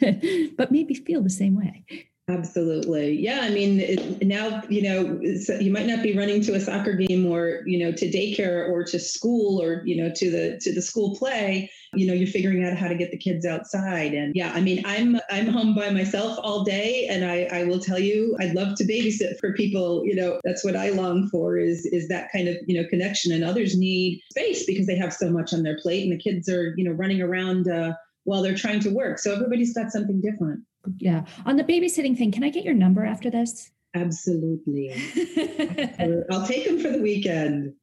but 0.56 0.70
maybe 0.70 0.94
feel 0.94 1.22
the 1.22 1.30
same 1.30 1.56
way 1.56 1.84
Absolutely. 2.26 3.20
Yeah. 3.20 3.40
I 3.42 3.50
mean, 3.50 4.16
now, 4.22 4.62
you 4.70 4.80
know, 4.80 5.20
you 5.60 5.70
might 5.70 5.84
not 5.86 6.02
be 6.02 6.16
running 6.16 6.40
to 6.44 6.54
a 6.54 6.60
soccer 6.60 6.94
game 6.94 7.26
or, 7.26 7.60
you 7.66 7.78
know, 7.78 7.92
to 7.92 8.10
daycare 8.10 8.66
or 8.66 8.82
to 8.84 8.98
school 8.98 9.60
or, 9.60 9.82
you 9.84 9.94
know, 9.94 10.10
to 10.14 10.30
the, 10.30 10.58
to 10.62 10.72
the 10.72 10.80
school 10.80 11.14
play, 11.16 11.70
you 11.92 12.06
know, 12.06 12.14
you're 12.14 12.26
figuring 12.26 12.64
out 12.64 12.78
how 12.78 12.88
to 12.88 12.94
get 12.94 13.10
the 13.10 13.18
kids 13.18 13.44
outside. 13.44 14.14
And 14.14 14.34
yeah, 14.34 14.52
I 14.54 14.62
mean, 14.62 14.82
I'm, 14.86 15.20
I'm 15.30 15.48
home 15.48 15.74
by 15.74 15.90
myself 15.90 16.38
all 16.42 16.64
day. 16.64 17.08
And 17.10 17.26
I, 17.26 17.42
I 17.52 17.64
will 17.64 17.78
tell 17.78 17.98
you, 17.98 18.34
I'd 18.40 18.54
love 18.54 18.74
to 18.76 18.84
babysit 18.84 19.38
for 19.38 19.52
people. 19.52 20.02
You 20.06 20.14
know, 20.14 20.40
that's 20.44 20.64
what 20.64 20.76
I 20.76 20.90
long 20.90 21.28
for 21.28 21.58
is, 21.58 21.84
is 21.84 22.08
that 22.08 22.32
kind 22.32 22.48
of, 22.48 22.56
you 22.66 22.80
know, 22.80 22.88
connection 22.88 23.32
and 23.32 23.44
others 23.44 23.76
need 23.76 24.22
space 24.30 24.64
because 24.64 24.86
they 24.86 24.96
have 24.96 25.12
so 25.12 25.28
much 25.28 25.52
on 25.52 25.62
their 25.62 25.76
plate 25.76 26.04
and 26.04 26.12
the 26.18 26.22
kids 26.22 26.48
are, 26.48 26.72
you 26.78 26.84
know, 26.84 26.92
running 26.92 27.20
around, 27.20 27.68
uh, 27.68 27.92
while 28.24 28.40
they're 28.40 28.56
trying 28.56 28.80
to 28.80 28.88
work. 28.88 29.18
So 29.18 29.34
everybody's 29.34 29.74
got 29.74 29.92
something 29.92 30.22
different. 30.22 30.60
Yeah. 30.98 31.24
On 31.46 31.56
the 31.56 31.64
babysitting 31.64 32.16
thing, 32.16 32.32
can 32.32 32.44
I 32.44 32.50
get 32.50 32.64
your 32.64 32.74
number 32.74 33.04
after 33.04 33.30
this? 33.30 33.70
Absolutely. 33.94 34.90
I'll 36.30 36.46
take 36.46 36.66
them 36.66 36.80
for 36.80 36.90
the 36.90 37.00
weekend. 37.00 37.74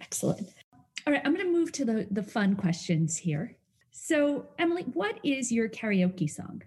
Excellent. 0.00 0.48
All 1.06 1.12
right, 1.12 1.22
I'm 1.24 1.34
going 1.34 1.46
to 1.46 1.52
move 1.52 1.72
to 1.72 1.84
the 1.84 2.06
the 2.10 2.22
fun 2.22 2.54
questions 2.54 3.16
here. 3.16 3.56
So, 3.92 4.46
Emily, 4.58 4.82
what 4.94 5.18
is 5.22 5.52
your 5.52 5.68
karaoke 5.68 6.28
song? 6.28 6.62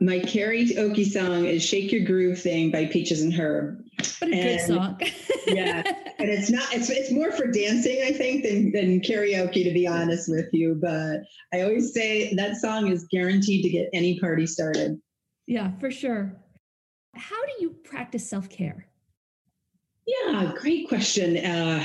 My 0.00 0.18
karaoke 0.18 1.06
song 1.06 1.44
is 1.44 1.62
"Shake 1.62 1.92
Your 1.92 2.04
Groove 2.04 2.38
Thing" 2.40 2.70
by 2.70 2.86
Peaches 2.86 3.22
and 3.22 3.32
Herb. 3.32 3.84
What 4.18 4.30
a 4.30 4.34
and, 4.34 4.58
good 4.58 4.66
song! 4.66 5.00
yeah, 5.46 5.82
and 6.18 6.28
it's 6.28 6.50
not. 6.50 6.72
It's 6.72 6.90
it's 6.90 7.10
more 7.10 7.32
for 7.32 7.46
dancing, 7.46 8.02
I 8.04 8.12
think, 8.12 8.44
than 8.44 8.72
than 8.72 9.00
karaoke. 9.00 9.64
To 9.64 9.72
be 9.72 9.86
honest 9.86 10.28
with 10.28 10.48
you, 10.52 10.78
but 10.80 11.22
I 11.52 11.62
always 11.62 11.92
say 11.94 12.34
that 12.34 12.56
song 12.56 12.88
is 12.88 13.06
guaranteed 13.10 13.62
to 13.62 13.70
get 13.70 13.88
any 13.92 14.18
party 14.18 14.46
started. 14.46 15.00
Yeah, 15.46 15.72
for 15.78 15.90
sure. 15.90 16.36
How 17.14 17.44
do 17.46 17.52
you 17.60 17.70
practice 17.70 18.28
self 18.28 18.48
care? 18.48 18.86
Yeah, 20.06 20.52
great 20.56 20.88
question. 20.88 21.38
Uh, 21.38 21.84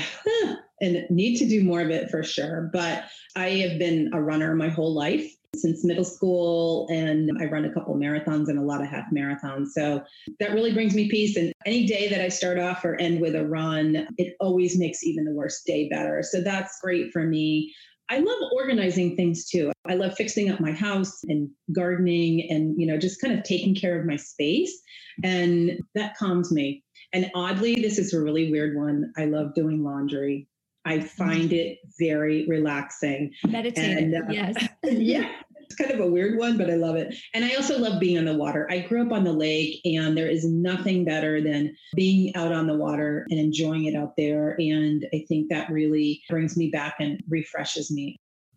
and 0.80 1.06
need 1.10 1.36
to 1.38 1.48
do 1.48 1.62
more 1.62 1.80
of 1.80 1.90
it 1.90 2.10
for 2.10 2.22
sure. 2.22 2.70
But 2.72 3.04
I 3.36 3.50
have 3.50 3.78
been 3.78 4.10
a 4.12 4.20
runner 4.20 4.54
my 4.54 4.68
whole 4.68 4.94
life 4.94 5.30
since 5.56 5.84
middle 5.84 6.04
school 6.04 6.86
and 6.90 7.30
I 7.40 7.46
run 7.46 7.64
a 7.64 7.72
couple 7.72 7.94
marathons 7.94 8.48
and 8.48 8.58
a 8.58 8.62
lot 8.62 8.80
of 8.80 8.88
half 8.88 9.06
marathons. 9.12 9.68
So 9.68 10.02
that 10.38 10.52
really 10.52 10.72
brings 10.72 10.94
me 10.94 11.08
peace. 11.08 11.36
And 11.36 11.52
any 11.66 11.86
day 11.86 12.08
that 12.08 12.20
I 12.20 12.28
start 12.28 12.58
off 12.58 12.84
or 12.84 13.00
end 13.00 13.20
with 13.20 13.34
a 13.34 13.46
run, 13.46 14.08
it 14.16 14.36
always 14.40 14.78
makes 14.78 15.02
even 15.02 15.24
the 15.24 15.32
worst 15.32 15.66
day 15.66 15.88
better. 15.88 16.22
So 16.22 16.40
that's 16.40 16.80
great 16.80 17.12
for 17.12 17.24
me. 17.24 17.72
I 18.08 18.18
love 18.18 18.38
organizing 18.52 19.14
things 19.14 19.48
too. 19.48 19.70
I 19.86 19.94
love 19.94 20.16
fixing 20.16 20.50
up 20.50 20.58
my 20.58 20.72
house 20.72 21.20
and 21.28 21.48
gardening 21.72 22.50
and, 22.50 22.74
you 22.76 22.86
know, 22.86 22.98
just 22.98 23.20
kind 23.20 23.36
of 23.36 23.44
taking 23.44 23.74
care 23.74 23.98
of 23.98 24.06
my 24.06 24.16
space. 24.16 24.76
And 25.22 25.80
that 25.94 26.16
calms 26.16 26.50
me. 26.50 26.82
And 27.12 27.30
oddly, 27.34 27.76
this 27.76 27.98
is 27.98 28.12
a 28.12 28.20
really 28.20 28.50
weird 28.50 28.76
one. 28.76 29.12
I 29.16 29.26
love 29.26 29.54
doing 29.54 29.84
laundry. 29.84 30.48
I 30.84 31.00
find 31.00 31.52
it 31.52 31.78
very 31.98 32.46
relaxing. 32.46 33.32
Meditative, 33.46 34.22
uh, 34.28 34.32
yes. 34.32 34.68
yeah. 34.82 35.30
It's 35.60 35.76
kind 35.76 35.92
of 35.92 36.00
a 36.00 36.10
weird 36.10 36.36
one, 36.36 36.58
but 36.58 36.68
I 36.68 36.74
love 36.74 36.96
it. 36.96 37.14
And 37.32 37.44
I 37.44 37.54
also 37.54 37.78
love 37.78 38.00
being 38.00 38.18
on 38.18 38.24
the 38.24 38.36
water. 38.36 38.66
I 38.70 38.80
grew 38.80 39.06
up 39.06 39.12
on 39.12 39.22
the 39.22 39.32
lake, 39.32 39.80
and 39.84 40.16
there 40.16 40.28
is 40.28 40.44
nothing 40.44 41.04
better 41.04 41.40
than 41.40 41.76
being 41.94 42.34
out 42.34 42.52
on 42.52 42.66
the 42.66 42.74
water 42.74 43.24
and 43.30 43.38
enjoying 43.38 43.84
it 43.84 43.94
out 43.94 44.16
there. 44.16 44.56
And 44.58 45.06
I 45.14 45.24
think 45.28 45.48
that 45.50 45.70
really 45.70 46.22
brings 46.28 46.56
me 46.56 46.70
back 46.70 46.96
and 46.98 47.22
refreshes 47.28 47.90
me. 47.90 48.16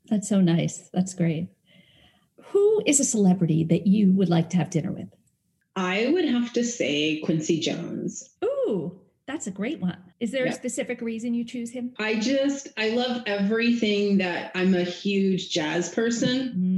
That's 0.09 0.27
so 0.27 0.41
nice. 0.41 0.89
That's 0.91 1.13
great. 1.13 1.49
Who 2.45 2.81
is 2.85 2.99
a 2.99 3.05
celebrity 3.05 3.63
that 3.65 3.85
you 3.85 4.11
would 4.13 4.29
like 4.29 4.49
to 4.51 4.57
have 4.57 4.69
dinner 4.69 4.91
with? 4.91 5.09
I 5.75 6.09
would 6.11 6.25
have 6.25 6.53
to 6.53 6.63
say 6.63 7.19
Quincy 7.21 7.59
Jones. 7.59 8.23
Ooh, 8.43 8.99
that's 9.25 9.47
a 9.47 9.51
great 9.51 9.79
one. 9.79 9.97
Is 10.19 10.31
there 10.31 10.45
yeah. 10.45 10.51
a 10.51 10.55
specific 10.55 11.01
reason 11.01 11.33
you 11.33 11.45
choose 11.45 11.71
him? 11.71 11.93
I 11.97 12.15
just, 12.15 12.67
I 12.77 12.89
love 12.89 13.23
everything 13.25 14.17
that 14.17 14.51
I'm 14.53 14.73
a 14.73 14.83
huge 14.83 15.49
jazz 15.49 15.89
person. 15.89 16.53
Mm. 16.57 16.72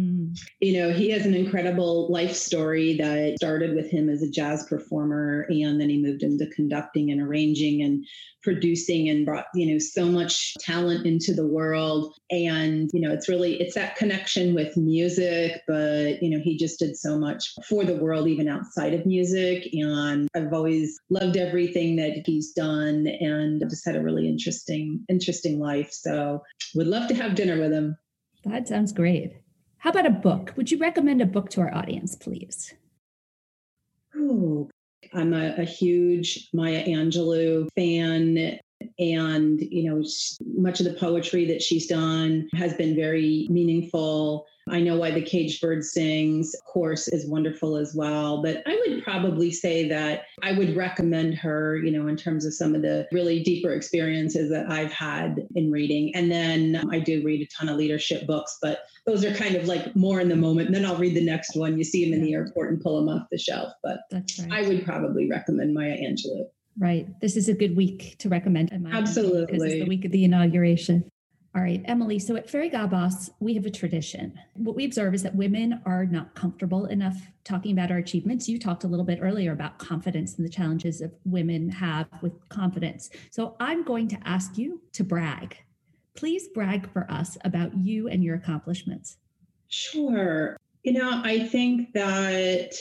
You 0.60 0.80
know, 0.80 0.92
he 0.92 1.10
has 1.12 1.26
an 1.26 1.34
incredible 1.34 2.12
life 2.12 2.36
story 2.36 2.98
that 2.98 3.38
started 3.38 3.76
with 3.76 3.90
him 3.90 4.10
as 4.10 4.22
a 4.22 4.30
jazz 4.30 4.66
performer 4.66 5.46
and 5.50 5.80
then 5.80 5.90
he 5.90 6.02
moved 6.02 6.24
into 6.24 6.48
conducting 6.48 7.12
and 7.12 7.22
arranging 7.22 7.82
and 7.82 8.06
producing 8.44 9.10
and 9.10 9.26
brought, 9.26 9.46
you 9.56 9.72
know, 9.72 9.80
so 9.80 10.06
much 10.06 10.54
talent 10.60 11.06
into 11.06 11.34
the 11.34 11.48
world. 11.48 12.14
And, 12.30 12.90
you 12.94 13.02
know, 13.02 13.12
it's 13.12 13.28
really, 13.28 13.60
it's 13.60 13.74
that 13.76 13.96
connection 13.96 14.54
with 14.54 14.78
music, 14.78 15.62
but, 15.68 16.22
you 16.22 16.30
know, 16.30 16.40
he 16.40 16.56
just 16.56 16.80
did 16.80 16.96
so 16.96 17.18
much 17.18 17.54
for 17.68 17.84
the 17.84 17.96
world, 17.96 18.28
even 18.28 18.48
outside 18.48 18.94
of 18.94 19.06
music. 19.06 19.68
And 19.74 20.30
I've 20.36 20.54
always 20.54 21.00
loved 21.10 21.38
everything 21.38 21.96
that 21.96 22.24
he's 22.26 22.52
done. 22.54 23.08
And 23.08 23.64
just 23.68 23.86
had 23.86 23.96
a 23.96 24.04
really 24.04 24.30
interesting, 24.30 25.04
interesting 25.10 25.60
life. 25.60 25.90
So 25.92 26.42
would 26.76 26.88
love 26.88 27.08
to 27.10 27.16
have 27.16 27.36
dinner 27.36 27.60
with 27.60 27.72
him. 27.72 27.98
That 28.44 28.68
sounds 28.68 28.94
great. 28.94 29.34
How 29.86 29.92
about 29.92 30.08
a 30.08 30.10
book? 30.10 30.52
Would 30.58 30.72
you 30.72 30.80
recommend 30.80 31.22
a 31.22 31.28
book 31.28 31.52
to 31.52 31.62
our 31.62 31.72
audience, 31.72 32.16
please? 32.16 32.74
Oh, 34.16 34.68
I'm 35.14 35.32
a, 35.32 35.54
a 35.60 35.64
huge 35.64 36.50
Maya 36.54 36.84
Angelou 36.88 37.68
fan 37.76 38.58
and 38.98 39.62
you 39.62 39.84
know 39.84 40.04
much 40.58 40.80
of 40.80 40.88
the 40.88 41.00
poetry 41.00 41.46
that 41.46 41.62
she's 41.62 41.86
done 41.86 42.50
has 42.56 42.74
been 42.74 42.96
very 42.96 43.46
meaningful 43.52 44.48
I 44.68 44.80
know 44.80 44.98
why 44.98 45.12
the 45.12 45.22
caged 45.22 45.62
bird 45.62 45.84
sings 45.84 46.56
course 46.66 47.08
is 47.08 47.28
wonderful 47.28 47.76
as 47.76 47.94
well. 47.94 48.42
But 48.42 48.64
I 48.66 48.82
would 48.88 49.04
probably 49.04 49.52
say 49.52 49.88
that 49.90 50.24
I 50.42 50.54
would 50.54 50.76
recommend 50.76 51.36
her, 51.36 51.78
you 51.78 51.92
know, 51.92 52.08
in 52.08 52.18
terms 52.18 52.46
of 52.46 52.54
some 52.54 52.74
of 52.74 52.82
the 52.82 53.08
really 53.12 53.44
deeper 53.44 53.74
experiences 53.74 54.50
that 54.50 54.70
I've 54.70 54.92
had 54.92 55.48
in 55.54 55.72
reading. 55.72 56.16
And 56.16 56.32
then 56.32 56.78
um, 56.78 56.90
I 56.90 57.00
do 57.00 57.24
read 57.24 57.42
a 57.42 57.56
ton 57.56 57.70
of 57.70 57.78
leadership 57.78 58.26
books, 58.26 58.58
but 58.60 58.86
those 59.06 59.24
are 59.24 59.34
kind 59.36 59.56
of 59.56 59.68
like 59.68 59.96
more 59.96 60.20
in 60.20 60.30
the 60.30 60.36
moment. 60.36 60.68
And 60.68 60.76
then 60.76 60.86
I'll 60.86 60.98
read 60.98 61.16
the 61.16 61.24
next 61.24 61.56
one. 61.56 61.78
You 61.78 61.84
see 61.84 62.06
them 62.06 62.16
in 62.16 62.26
the 62.26 62.34
airport 62.34 62.72
and 62.72 62.82
pull 62.82 63.00
them 63.00 63.16
off 63.16 63.28
the 63.32 63.38
shelf. 63.38 63.72
But 63.84 64.00
right. 64.12 64.32
I 64.52 64.68
would 64.68 64.84
probably 64.84 65.30
recommend 65.30 65.76
Maya 65.76 65.96
Angelou. 65.96 66.46
Right. 66.78 67.08
This 67.22 67.38
is 67.38 67.48
a 67.48 67.54
good 67.54 67.78
week 67.78 68.16
to 68.20 68.30
recommend. 68.30 68.72
Absolutely. 68.92 69.46
Because 69.46 69.64
it's 69.64 69.84
the 69.84 69.86
week 69.86 70.06
of 70.06 70.12
the 70.12 70.26
inauguration. 70.26 71.10
All 71.56 71.62
right, 71.62 71.82
Emily. 71.86 72.20
So 72.20 72.36
at 72.36 72.50
Fairygodboss, 72.50 73.30
we 73.40 73.54
have 73.54 73.66
a 73.66 73.70
tradition. 73.70 74.38
What 74.56 74.76
we 74.76 74.84
observe 74.84 75.14
is 75.14 75.24
that 75.24 75.34
women 75.34 75.82
are 75.86 76.06
not 76.06 76.36
comfortable 76.36 76.88
enough 76.88 77.32
talking 77.46 77.72
about 77.72 77.92
our 77.92 77.98
achievements. 77.98 78.50
You 78.50 78.60
talked 78.60 78.84
a 78.84 78.88
little 78.88 79.06
bit 79.06 79.20
earlier 79.22 79.54
about 79.54 79.80
confidence 79.80 80.36
and 80.36 80.46
the 80.46 80.50
challenges 80.50 81.00
that 81.00 81.18
women 81.24 81.70
have 81.70 82.08
with 82.22 82.34
confidence. 82.50 83.10
So 83.32 83.56
I'm 83.62 83.86
going 83.86 84.10
to 84.10 84.18
ask 84.26 84.58
you 84.58 84.82
to 84.92 85.06
brag. 85.06 85.56
Please 86.14 86.50
brag 86.50 86.92
for 86.92 87.10
us 87.10 87.38
about 87.46 87.78
you 87.78 88.10
and 88.10 88.22
your 88.22 88.36
accomplishments. 88.36 89.16
Sure. 89.70 90.58
You 90.84 90.92
know, 90.92 91.22
I 91.24 91.40
think 91.40 91.94
that 91.94 92.74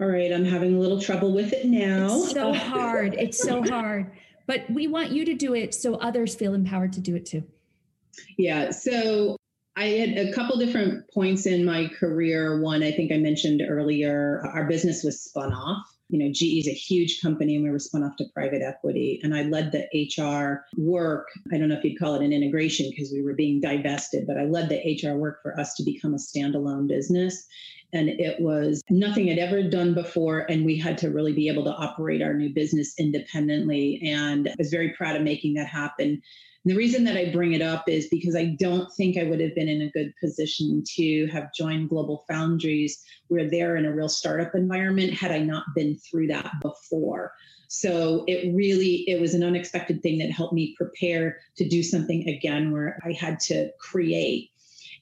all 0.00 0.08
right, 0.08 0.32
I'm 0.32 0.44
having 0.44 0.74
a 0.74 0.80
little 0.80 1.00
trouble 1.00 1.32
with 1.32 1.52
it 1.52 1.66
now. 1.66 2.06
It's 2.06 2.32
so 2.32 2.52
hard. 2.52 3.14
It's 3.14 3.40
so 3.40 3.62
hard 3.68 4.10
but 4.46 4.68
we 4.70 4.86
want 4.86 5.10
you 5.10 5.24
to 5.24 5.34
do 5.34 5.54
it 5.54 5.74
so 5.74 5.94
others 5.96 6.34
feel 6.34 6.54
empowered 6.54 6.92
to 6.94 7.00
do 7.00 7.16
it 7.16 7.26
too. 7.26 7.44
Yeah. 8.36 8.70
So 8.70 9.36
I 9.76 9.84
had 9.86 10.18
a 10.18 10.32
couple 10.32 10.58
different 10.58 11.10
points 11.12 11.46
in 11.46 11.64
my 11.64 11.88
career. 11.88 12.60
One, 12.60 12.82
I 12.82 12.92
think 12.92 13.10
I 13.10 13.16
mentioned 13.16 13.62
earlier, 13.66 14.42
our 14.52 14.66
business 14.66 15.02
was 15.02 15.22
spun 15.22 15.52
off 15.52 15.86
you 16.12 16.18
know, 16.18 16.30
GE 16.30 16.58
is 16.58 16.68
a 16.68 16.72
huge 16.72 17.22
company 17.22 17.54
and 17.54 17.64
we 17.64 17.70
were 17.70 17.78
spun 17.78 18.04
off 18.04 18.16
to 18.16 18.26
private 18.34 18.60
equity. 18.60 19.18
And 19.22 19.34
I 19.34 19.44
led 19.44 19.72
the 19.72 19.88
HR 19.94 20.62
work. 20.76 21.28
I 21.50 21.56
don't 21.56 21.70
know 21.70 21.76
if 21.76 21.84
you'd 21.84 21.98
call 21.98 22.14
it 22.14 22.22
an 22.22 22.34
integration 22.34 22.90
because 22.90 23.10
we 23.10 23.22
were 23.22 23.32
being 23.32 23.62
divested, 23.62 24.26
but 24.26 24.36
I 24.36 24.44
led 24.44 24.68
the 24.68 24.76
HR 24.76 25.16
work 25.16 25.40
for 25.42 25.58
us 25.58 25.74
to 25.76 25.82
become 25.82 26.12
a 26.12 26.18
standalone 26.18 26.86
business. 26.86 27.46
And 27.92 28.08
it 28.08 28.40
was 28.40 28.82
nothing 28.88 29.30
I'd 29.30 29.38
ever 29.38 29.62
done 29.62 29.94
before. 29.94 30.40
And 30.50 30.64
we 30.64 30.78
had 30.78 30.96
to 30.98 31.10
really 31.10 31.32
be 31.32 31.48
able 31.48 31.64
to 31.64 31.74
operate 31.74 32.22
our 32.22 32.32
new 32.32 32.52
business 32.52 32.94
independently. 32.98 34.00
And 34.04 34.48
I 34.48 34.54
was 34.58 34.70
very 34.70 34.90
proud 34.90 35.16
of 35.16 35.22
making 35.22 35.54
that 35.54 35.68
happen. 35.68 36.22
The 36.64 36.76
reason 36.76 37.02
that 37.04 37.16
I 37.16 37.32
bring 37.32 37.54
it 37.54 37.62
up 37.62 37.88
is 37.88 38.06
because 38.08 38.36
I 38.36 38.56
don't 38.58 38.90
think 38.92 39.18
I 39.18 39.24
would 39.24 39.40
have 39.40 39.54
been 39.54 39.68
in 39.68 39.82
a 39.82 39.90
good 39.90 40.14
position 40.20 40.84
to 40.94 41.26
have 41.26 41.52
joined 41.52 41.90
GlobalFoundries 41.90 42.92
where 43.26 43.50
they're 43.50 43.76
in 43.76 43.84
a 43.84 43.92
real 43.92 44.08
startup 44.08 44.54
environment 44.54 45.12
had 45.12 45.32
I 45.32 45.40
not 45.40 45.64
been 45.74 45.98
through 45.98 46.28
that 46.28 46.52
before. 46.62 47.32
So 47.66 48.24
it 48.28 48.54
really 48.54 49.04
it 49.08 49.20
was 49.20 49.34
an 49.34 49.42
unexpected 49.42 50.02
thing 50.02 50.18
that 50.18 50.30
helped 50.30 50.52
me 50.52 50.76
prepare 50.76 51.38
to 51.56 51.68
do 51.68 51.82
something 51.82 52.28
again 52.28 52.70
where 52.70 52.96
I 53.04 53.12
had 53.12 53.40
to 53.40 53.70
create. 53.80 54.51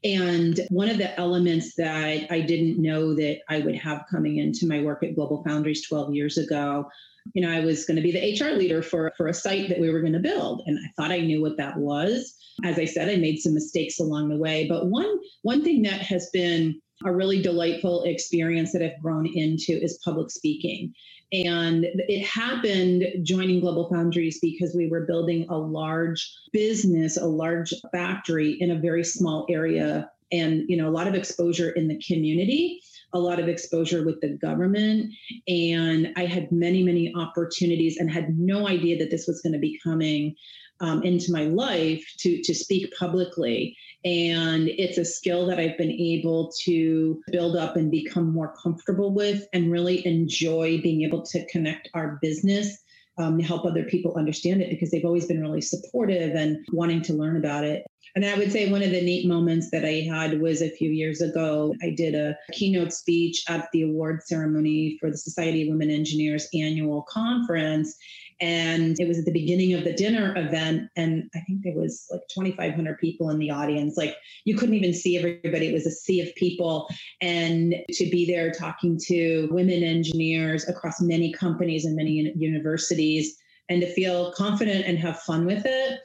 And 0.03 0.61
one 0.71 0.89
of 0.89 0.99
the 0.99 1.19
elements 1.19 1.75
that 1.77 2.27
I 2.31 2.41
didn't 2.41 2.81
know 2.81 3.15
that 3.15 3.41
I 3.49 3.59
would 3.59 3.77
have 3.77 4.07
coming 4.11 4.39
into 4.39 4.67
my 4.67 4.81
work 4.81 5.03
at 5.03 5.15
GlobalFoundries 5.15 5.87
12 5.89 6.15
years 6.15 6.39
ago 6.39 6.89
you 7.35 7.43
know, 7.43 7.51
I 7.51 7.61
was 7.61 7.85
going 7.85 7.97
to 7.97 8.03
be 8.03 8.13
the 8.13 8.45
HR 8.45 8.57
leader 8.57 8.83
for, 8.83 9.13
for 9.17 9.29
a 9.29 9.35
site 9.35 9.69
that 9.69 9.79
we 9.79 9.91
were 9.91 10.01
going 10.01 10.13
to 10.15 10.19
build. 10.19 10.63
And 10.67 10.79
I 10.79 10.91
thought 10.97 11.13
I 11.13 11.21
knew 11.21 11.41
what 11.41 11.57
that 11.59 11.77
was. 11.77 12.35
As 12.65 12.79
I 12.79 12.85
said, 12.85 13.09
I 13.09 13.17
made 13.17 13.39
some 13.39 13.55
mistakes 13.55 14.01
along 14.01 14.29
the 14.29 14.37
way. 14.37 14.67
But 14.69 14.87
one 14.87 15.19
one 15.43 15.63
thing 15.63 15.83
that 15.83 16.01
has 16.03 16.29
been 16.33 16.81
a 17.05 17.13
really 17.13 17.41
delightful 17.41 18.03
experience 18.05 18.73
that 18.73 18.83
I've 18.83 19.01
grown 19.01 19.27
into 19.27 19.73
is 19.73 20.01
public 20.05 20.31
speaking. 20.31 20.93
And 21.33 21.87
it 21.95 22.25
happened 22.27 23.05
joining 23.23 23.61
GlobalFoundries 23.61 24.37
because 24.43 24.75
we 24.75 24.89
were 24.89 25.07
building 25.07 25.47
a 25.49 25.57
large 25.57 26.29
business, 26.53 27.17
a 27.17 27.27
large 27.27 27.73
factory 27.93 28.53
in 28.61 28.73
a 28.73 28.79
very 28.79 29.05
small 29.05 29.47
area 29.49 30.11
and 30.33 30.63
you 30.69 30.77
know 30.77 30.89
a 30.89 30.91
lot 30.91 31.09
of 31.09 31.15
exposure 31.15 31.71
in 31.71 31.89
the 31.89 32.01
community 32.07 32.81
a 33.13 33.19
lot 33.19 33.41
of 33.41 33.49
exposure 33.49 34.05
with 34.05 34.21
the 34.21 34.37
government. 34.37 35.13
And 35.49 36.13
I 36.17 36.27
had 36.27 36.51
many, 36.53 36.83
many 36.83 37.13
opportunities 37.15 37.97
and 37.99 38.11
had 38.11 38.39
no 38.39 38.69
idea 38.69 38.99
that 38.99 39.11
this 39.11 39.27
was 39.27 39.41
going 39.41 39.53
to 39.53 39.59
be 39.59 39.79
coming 39.83 40.35
um, 40.81 41.03
into 41.03 41.33
my 41.33 41.45
life 41.45 42.05
to, 42.19 42.43
to 42.43 42.55
speak 42.55 42.93
publicly. 42.99 43.77
And 44.05 44.69
it's 44.69 44.99
a 44.99 45.05
skill 45.05 45.47
that 45.47 45.59
I've 45.59 45.77
been 45.77 45.91
able 45.91 46.51
to 46.65 47.21
build 47.31 47.57
up 47.57 47.77
and 47.77 47.91
become 47.91 48.33
more 48.33 48.55
comfortable 48.63 49.13
with 49.13 49.47
and 49.53 49.71
really 49.71 50.07
enjoy 50.07 50.81
being 50.81 51.03
able 51.03 51.23
to 51.27 51.47
connect 51.47 51.91
our 51.95 52.19
business 52.23 52.79
um, 53.21 53.39
help 53.39 53.65
other 53.65 53.85
people 53.85 54.17
understand 54.17 54.63
it 54.63 54.71
because 54.71 54.91
they've 54.91 55.05
always 55.05 55.27
been 55.27 55.41
really 55.41 55.61
supportive 55.61 56.35
and 56.35 56.65
wanting 56.73 57.03
to 57.03 57.13
learn 57.13 57.37
about 57.37 57.65
it. 57.65 57.85
And 58.17 58.25
I 58.25 58.37
would 58.37 58.51
say 58.51 58.71
one 58.71 58.83
of 58.83 58.91
the 58.91 59.03
neat 59.03 59.29
moments 59.29 59.71
that 59.71 59.85
I 59.85 60.09
had 60.11 60.41
was 60.41 60.63
a 60.63 60.71
few 60.71 60.91
years 60.91 61.21
ago. 61.21 61.75
I 61.83 61.91
did 61.91 62.15
a 62.15 62.37
keynote 62.53 62.93
speech 62.93 63.45
at 63.49 63.69
the 63.73 63.83
award 63.83 64.23
ceremony 64.25 64.97
for 65.01 65.11
the 65.11 65.17
Society 65.17 65.63
of 65.63 65.69
Women 65.69 65.91
Engineers 65.91 66.49
annual 66.53 67.03
conference. 67.03 67.95
And 68.41 68.99
it 68.99 69.07
was 69.07 69.19
at 69.19 69.25
the 69.27 69.33
beginning 69.33 69.75
of 69.75 69.85
the 69.85 69.93
dinner 69.93 70.35
event. 70.37 70.89
And 70.97 71.31
I 71.35 71.41
think 71.41 71.63
there 71.63 71.75
was 71.75 72.07
like 72.11 72.23
2,500 72.35 72.99
people 72.99 73.31
in 73.31 73.39
the 73.39 73.51
audience. 73.51 73.97
Like 73.97 74.17
you 74.45 74.57
couldn't 74.57 74.75
even 74.75 74.95
see 74.95 75.19
everybody. 75.19 75.69
It 75.69 75.75
was 75.75 75.87
a 75.87 75.91
sea 75.91 76.21
of 76.21 76.35
people. 76.37 76.89
And 77.21 77.75
to 77.91 78.11
be 78.11 78.27
there 78.27 78.51
talking 78.51 78.99
to 79.07 79.49
women 79.51 79.83
engineers 79.83 80.69
across 80.69 81.01
many 81.01 81.33
companies 81.33 81.85
and 81.85 81.97
many 81.97 82.33
universities 82.37 83.37
and 83.69 83.81
to 83.83 83.93
feel 83.93 84.33
confident 84.33 84.87
and 84.87 84.99
have 84.99 85.21
fun 85.21 85.47
with 85.47 85.65
it 85.65 86.01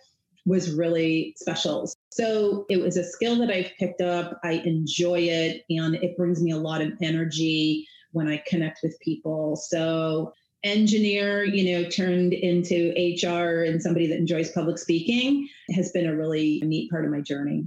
was 0.45 0.71
really 0.71 1.34
special. 1.38 1.89
So 2.12 2.65
it 2.69 2.80
was 2.80 2.98
a 2.98 3.04
skill 3.04 3.38
that 3.39 3.50
I've 3.50 3.71
picked 3.80 4.02
up. 4.02 4.39
I 4.43 4.62
enjoy 4.65 5.21
it 5.21 5.63
and 5.69 5.95
it 5.95 6.15
brings 6.15 6.41
me 6.41 6.52
a 6.52 6.58
lot 6.58 6.82
of 6.82 6.93
energy 7.02 7.88
when 8.12 8.28
I 8.28 8.41
connect 8.48 8.80
with 8.84 8.98
people. 9.00 9.56
So 9.56 10.32
engineer, 10.65 11.45
you 11.45 11.73
know, 11.73 11.89
turned 11.89 12.34
into 12.34 12.91
HR 12.91 13.63
and 13.63 13.82
somebody 13.82 14.08
that 14.08 14.17
enjoys 14.17 14.51
public 14.51 14.78
speaking 14.78 15.47
has 15.69 15.91
been 15.91 16.08
a 16.08 16.15
really 16.15 16.62
neat 16.65 16.89
part 16.89 17.06
of 17.06 17.12
my 17.12 17.21
journey. 17.21 17.65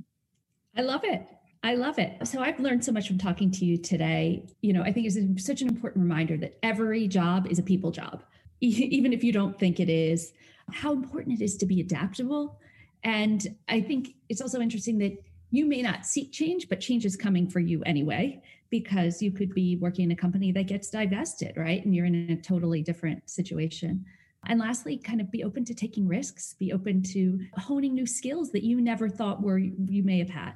I 0.77 0.83
love 0.83 1.03
it. 1.05 1.27
I 1.63 1.75
love 1.75 1.99
it. 1.99 2.27
So 2.27 2.41
I've 2.41 2.61
learned 2.61 2.85
so 2.85 2.93
much 2.93 3.09
from 3.09 3.19
talking 3.19 3.51
to 3.53 3.65
you 3.65 3.79
today. 3.79 4.47
You 4.61 4.73
know, 4.73 4.83
I 4.83 4.93
think 4.93 5.07
it's 5.07 5.45
such 5.45 5.63
an 5.63 5.69
important 5.69 6.03
reminder 6.03 6.37
that 6.39 6.59
every 6.63 7.09
job 7.09 7.47
is 7.49 7.59
a 7.59 7.63
people 7.63 7.91
job, 7.91 8.23
even 8.61 9.13
if 9.13 9.25
you 9.25 9.33
don't 9.33 9.59
think 9.59 9.81
it 9.81 9.89
is. 9.89 10.33
How 10.71 10.93
important 10.93 11.41
it 11.41 11.45
is 11.45 11.57
to 11.59 11.67
be 11.67 11.81
adaptable 11.81 12.59
and 13.05 13.47
I 13.69 13.81
think 13.81 14.15
it's 14.29 14.41
also 14.41 14.61
interesting 14.61 14.99
that 14.99 15.13
you 15.51 15.67
may 15.67 15.83
not 15.83 16.07
seek 16.07 16.33
change, 16.33 16.69
but 16.69 16.81
change 16.81 17.05
is 17.05 17.17
coming 17.17 17.49
for 17.49 17.61
you 17.61 17.83
anyway, 17.85 18.43
because 18.71 19.23
you 19.23 19.31
could 19.31 19.55
be 19.55 19.77
working 19.77 20.05
in 20.05 20.11
a 20.11 20.17
company 20.17 20.53
that 20.53 20.67
gets 20.67 20.91
divested, 20.91 21.57
right? 21.57 21.85
And 21.85 21.95
you're 21.95 22.07
in 22.07 22.31
a 22.31 22.37
totally 22.37 22.83
different 22.83 23.29
situation. 23.29 24.05
And 24.47 24.61
lastly, 24.61 24.99
kind 24.99 25.21
of 25.21 25.31
be 25.31 25.45
open 25.45 25.65
to 25.65 25.75
taking 25.75 26.07
risks, 26.07 26.55
be 26.55 26.73
open 26.73 27.03
to 27.15 27.41
honing 27.57 27.95
new 27.95 28.07
skills 28.07 28.53
that 28.53 28.65
you 28.65 28.81
never 28.81 29.09
thought 29.09 29.43
were 29.43 29.59
you 29.59 30.03
may 30.03 30.19
have 30.19 30.31
had. 30.31 30.53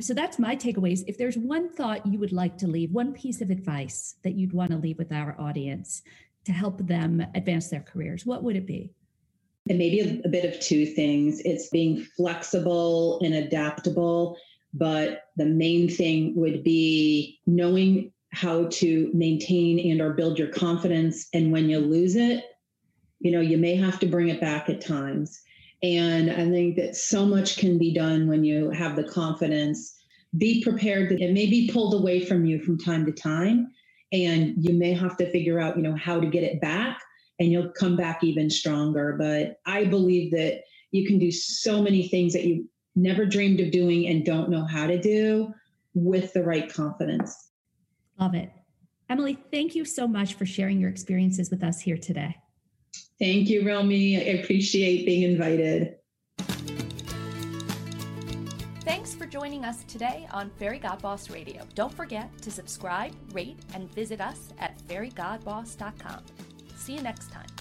So 0.00 0.14
that's 0.14 0.38
my 0.38 0.54
takeaways. 0.56 1.04
If 1.06 1.18
there's 1.18 1.38
one 1.38 1.68
thought 1.68 2.06
you 2.06 2.18
would 2.18 2.32
like 2.32 2.58
to 2.58 2.66
leave, 2.66 2.92
one 2.92 3.12
piece 3.14 3.40
of 3.40 3.50
advice 3.50 4.16
that 4.24 4.34
you'd 4.34 4.52
want 4.52 4.70
to 4.70 4.76
leave 4.76 4.98
with 4.98 5.12
our 5.12 5.34
audience 5.40 6.02
to 6.44 6.52
help 6.52 6.86
them 6.86 7.24
advance 7.34 7.68
their 7.68 7.80
careers, 7.80 8.24
what 8.24 8.42
would 8.42 8.56
it 8.56 8.66
be? 8.66 8.92
And 9.68 9.78
maybe 9.78 10.00
a, 10.00 10.20
a 10.24 10.28
bit 10.28 10.44
of 10.44 10.60
two 10.60 10.86
things. 10.86 11.40
It's 11.44 11.68
being 11.68 12.04
flexible 12.16 13.20
and 13.22 13.34
adaptable, 13.34 14.36
but 14.74 15.24
the 15.36 15.46
main 15.46 15.88
thing 15.88 16.34
would 16.36 16.62
be 16.62 17.40
knowing 17.46 18.12
how 18.32 18.66
to 18.68 19.10
maintain 19.14 19.90
and 19.90 20.00
or 20.00 20.12
build 20.12 20.38
your 20.38 20.48
confidence. 20.48 21.28
And 21.32 21.52
when 21.52 21.68
you 21.68 21.78
lose 21.78 22.16
it 22.16 22.44
you 23.20 23.30
know 23.30 23.40
you 23.40 23.58
may 23.58 23.74
have 23.74 23.98
to 24.00 24.06
bring 24.06 24.28
it 24.28 24.40
back 24.40 24.68
at 24.68 24.80
times. 24.80 25.40
And 25.82 26.30
i 26.30 26.48
think 26.48 26.76
that 26.76 26.96
so 26.96 27.26
much 27.26 27.58
can 27.58 27.78
be 27.78 27.92
done 27.92 28.28
when 28.28 28.44
you 28.44 28.70
have 28.70 28.96
the 28.96 29.04
confidence. 29.04 29.94
Be 30.36 30.62
prepared. 30.62 31.10
That 31.10 31.20
it 31.20 31.32
may 31.32 31.46
be 31.46 31.70
pulled 31.72 31.94
away 31.94 32.24
from 32.24 32.44
you 32.44 32.60
from 32.60 32.78
time 32.78 33.06
to 33.06 33.12
time 33.12 33.68
and 34.12 34.54
you 34.58 34.74
may 34.74 34.92
have 34.92 35.16
to 35.16 35.30
figure 35.30 35.58
out 35.60 35.76
you 35.76 35.82
know 35.82 35.96
how 35.96 36.20
to 36.20 36.26
get 36.26 36.44
it 36.44 36.60
back 36.60 37.00
and 37.38 37.50
you'll 37.50 37.70
come 37.70 37.96
back 37.96 38.24
even 38.24 38.50
stronger. 38.50 39.16
But 39.18 39.60
I 39.66 39.84
believe 39.84 40.32
that 40.32 40.62
you 40.90 41.06
can 41.06 41.18
do 41.18 41.30
so 41.30 41.82
many 41.82 42.08
things 42.08 42.32
that 42.32 42.44
you 42.44 42.68
never 42.94 43.26
dreamed 43.26 43.60
of 43.60 43.70
doing 43.70 44.06
and 44.06 44.24
don't 44.24 44.48
know 44.48 44.64
how 44.64 44.86
to 44.86 45.00
do 45.00 45.52
with 45.94 46.32
the 46.32 46.42
right 46.42 46.72
confidence. 46.72 47.50
Love 48.18 48.34
it. 48.34 48.50
Emily, 49.08 49.38
thank 49.52 49.74
you 49.74 49.84
so 49.84 50.08
much 50.08 50.34
for 50.34 50.46
sharing 50.46 50.80
your 50.80 50.90
experiences 50.90 51.50
with 51.50 51.62
us 51.62 51.80
here 51.80 51.96
today. 51.96 52.36
Thank 53.18 53.48
you, 53.48 53.66
Romy. 53.66 54.16
I 54.16 54.40
appreciate 54.40 55.06
being 55.06 55.22
invited. 55.22 55.96
Thanks 58.80 59.14
for 59.14 59.26
joining 59.26 59.64
us 59.64 59.84
today 59.84 60.26
on 60.32 60.50
Fairygodboss 60.60 61.32
Radio. 61.32 61.62
Don't 61.74 61.92
forget 61.92 62.30
to 62.42 62.50
subscribe, 62.50 63.12
rate, 63.32 63.58
and 63.74 63.92
visit 63.94 64.20
us 64.20 64.52
at 64.58 64.78
fairygodboss.com. 64.88 66.22
See 66.86 66.94
you 66.94 67.02
next 67.02 67.32
time. 67.32 67.55